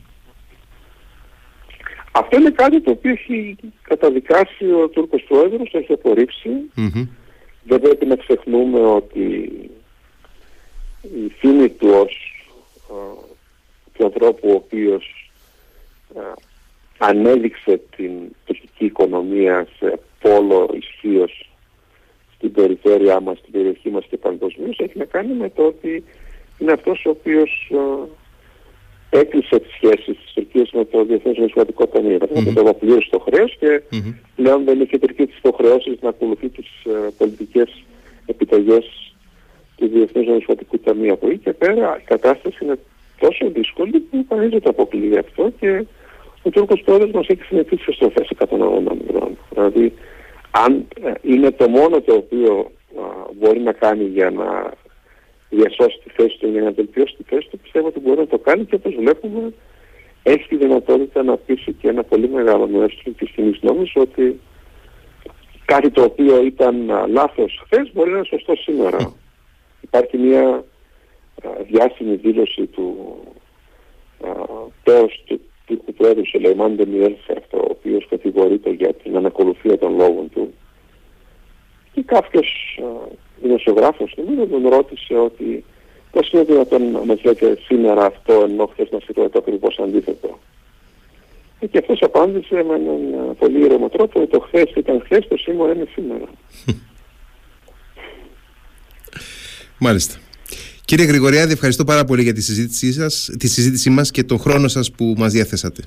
Αυτό 2.11 2.37
είναι 2.37 2.51
κάτι 2.51 2.81
το 2.81 2.91
οποίο 2.91 3.11
έχει 3.11 3.55
καταδικάσει 3.81 4.65
ο 4.83 4.87
Τούρκος 4.87 5.25
Πρόεδρος, 5.27 5.69
το 5.71 5.77
έχει 5.77 5.97
Δεν 7.63 7.79
πρέπει 7.81 8.05
να 8.05 8.15
ξεχνούμε 8.15 8.79
ότι 8.79 9.51
η 11.01 11.31
φήμη 11.39 11.69
του 11.69 11.87
ως 11.89 12.29
του 13.99 14.05
ανθρώπου 14.05 14.49
ο 14.49 14.53
οποίος 14.53 15.31
ανέδειξε 16.97 17.81
την 17.95 18.11
τουρκική 18.45 18.85
οικονομία 18.85 19.67
σε 19.79 19.99
πόλο 20.19 20.69
ισχύως 20.73 21.49
στην 22.35 22.51
περιφέρειά 22.51 23.19
μας, 23.19 23.37
στην 23.37 23.51
περιοχή 23.51 23.89
μας 23.89 24.05
και 24.09 24.17
παγκοσμίως 24.17 24.79
έχει 24.79 24.97
να 24.97 25.05
κάνει 25.05 25.33
με 25.33 25.49
το 25.49 25.65
ότι 25.65 26.03
είναι 26.59 26.71
αυτός 26.71 27.05
ο 27.05 27.09
οποίος 27.09 27.71
έκλεισε 29.09 29.59
τις 29.59 29.71
σχέσεις 29.71 30.17
της 30.17 30.33
Τουρκίας 30.33 30.71
με 30.71 30.85
το 30.85 31.03
Διεθνές 31.03 31.37
Νομισματικό 31.37 31.87
Ταμείο. 31.87 32.17
Mm-hmm. 32.21 32.53
το 32.55 32.61
απλήρωσε 32.61 33.09
το 33.09 33.19
χρέος 33.19 33.57
και 33.59 33.81
mm-hmm. 33.91 34.13
πλέον 34.35 34.63
δεν 34.63 34.81
έχει 34.81 34.99
Τουρκία 34.99 35.27
τις 35.27 35.37
υποχρεώσεις 35.37 36.01
να 36.01 36.09
ακολουθεί 36.09 36.49
τις 36.49 36.67
uh, 36.85 37.09
πολιτικές 37.17 37.83
επιταγές 38.25 39.13
του 39.75 39.87
Διεθνούς 39.87 40.27
Νομισματικού 40.27 40.79
Ταμείου. 40.79 41.13
Από 41.13 41.27
εκεί 41.27 41.37
και 41.37 41.53
πέρα 41.53 41.99
η 41.99 42.03
κατάσταση 42.03 42.57
είναι 42.61 42.79
τόσο 43.19 43.49
δύσκολη 43.49 43.99
που 43.99 44.25
κανείς 44.29 44.49
δεν 44.49 44.61
το 44.61 44.69
αποκλείει 44.69 45.17
αυτό 45.17 45.51
και 45.59 45.85
ο 46.43 46.49
Τούρκος 46.49 46.81
πρόεδρος 46.85 47.11
μας 47.11 47.27
έχει 47.27 47.43
συνεχίσει 47.43 47.91
στο 47.91 48.11
θέση 48.15 48.35
180 48.39 48.47
μιλών. 49.07 49.37
Δηλαδή 49.49 49.93
αν 50.51 50.87
ε, 51.03 51.11
είναι 51.21 51.51
το 51.51 51.69
μόνο 51.69 52.01
το 52.01 52.13
οποίο 52.13 52.71
μπορεί 53.39 53.59
να 53.59 53.71
κάνει 53.71 54.03
για 54.03 54.29
να 54.29 54.73
διασώσει 55.49 55.99
τη 56.03 56.09
θέση 56.09 56.37
του 56.39 56.47
για 56.47 56.61
να 56.61 56.71
βελτιώσει 56.71 57.15
τη 57.17 57.23
θέση 57.23 57.47
του, 57.49 57.59
πιστεύω 57.59 57.87
ότι 57.87 57.99
μπορεί 57.99 58.19
να 58.19 58.27
το 58.27 58.37
κάνει 58.37 58.65
και 58.65 58.75
όπως 58.75 58.95
βλέπουμε 58.95 59.53
έχει 60.23 60.47
τη 60.47 60.55
δυνατότητα 60.55 61.23
να 61.23 61.37
πείσει 61.37 61.73
και 61.73 61.87
ένα 61.87 62.03
πολύ 62.03 62.29
μεγάλο 62.29 62.67
μέρος 62.67 63.01
της 63.17 63.29
κοινής 63.29 63.59
νόμης 63.61 63.91
ότι 63.95 64.39
κάτι 65.65 65.89
το 65.89 66.03
οποίο 66.03 66.43
ήταν 66.43 66.91
λάθος 67.07 67.61
χθες 67.65 67.89
μπορεί 67.93 68.09
να 68.09 68.17
είναι 68.17 68.25
σωστό 68.25 68.55
σήμερα. 68.55 69.13
Υπάρχει 69.81 70.17
μια 70.17 70.63
διάσημη 71.69 72.15
δήλωση 72.15 72.65
του 72.65 73.17
τέος 74.83 75.23
του 75.25 75.41
τύπου 75.65 75.93
πρόεδρου 75.93 76.25
Σελεϊμάν 76.25 76.77
αυτό 77.37 77.57
ο 77.57 77.67
οποίος 77.69 78.07
κατηγορείται 78.09 78.69
για 78.69 78.93
την 78.93 79.15
ανακολουθία 79.15 79.77
των 79.77 79.95
λόγων 79.95 80.29
του 80.29 80.53
και 81.93 82.01
κάποιος 82.01 82.79
δημοσιογράφος 83.41 84.13
νομίζω 84.17 84.45
τον 84.45 84.67
ρώτησε 84.67 85.15
ότι 85.15 85.63
πώς 86.11 86.31
είναι 86.31 86.43
δυνατόν 86.43 86.91
να 86.91 87.05
μας 87.05 87.23
λέτε 87.23 87.57
σήμερα 87.65 88.05
αυτό 88.05 88.33
ενώ 88.33 88.65
χθες 88.65 88.89
μας 88.89 89.03
είπατε 89.07 89.29
το 89.29 89.39
ακριβώς 89.39 89.79
αντίθετο. 89.79 90.39
Ε, 91.59 91.67
και 91.67 91.77
αυτός 91.77 92.01
απάντησε 92.01 92.63
με 92.63 92.75
έναν 92.75 93.35
πολύ 93.39 93.59
ήρεμο 93.59 93.89
τρόπο 93.89 94.19
ότι 94.19 94.31
το 94.31 94.39
χθες 94.39 94.71
ήταν 94.75 95.01
χθες, 95.03 95.27
το 95.27 95.37
σήμερα 95.37 95.73
είναι 95.73 95.87
σήμερα. 95.93 96.25
Μάλιστα. 99.79 100.17
Κύριε 100.89 101.05
Γρηγοριάδη, 101.05 101.53
ευχαριστώ 101.53 101.83
πάρα 101.83 102.03
πολύ 102.05 102.23
για 102.23 102.33
τη 102.33 102.41
συζήτησή, 102.41 102.93
σας, 102.93 103.29
τη 103.39 103.47
συζήτησή 103.47 103.89
μας 103.89 104.11
και 104.11 104.23
τον 104.23 104.39
χρόνο 104.39 104.67
σας 104.67 104.91
που 104.91 105.13
μας 105.17 105.31
διαθέσατε. 105.31 105.83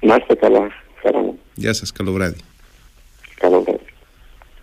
Να 0.00 0.14
είστε 0.14 0.34
καλά. 0.34 0.68
Χαρά 1.02 1.18
μου. 1.18 1.38
Γεια 1.54 1.72
σας. 1.72 1.92
Καλό 1.92 2.12
βράδυ. 2.12 2.32
Καλό 2.32 2.42
βράδυ. 2.42 2.47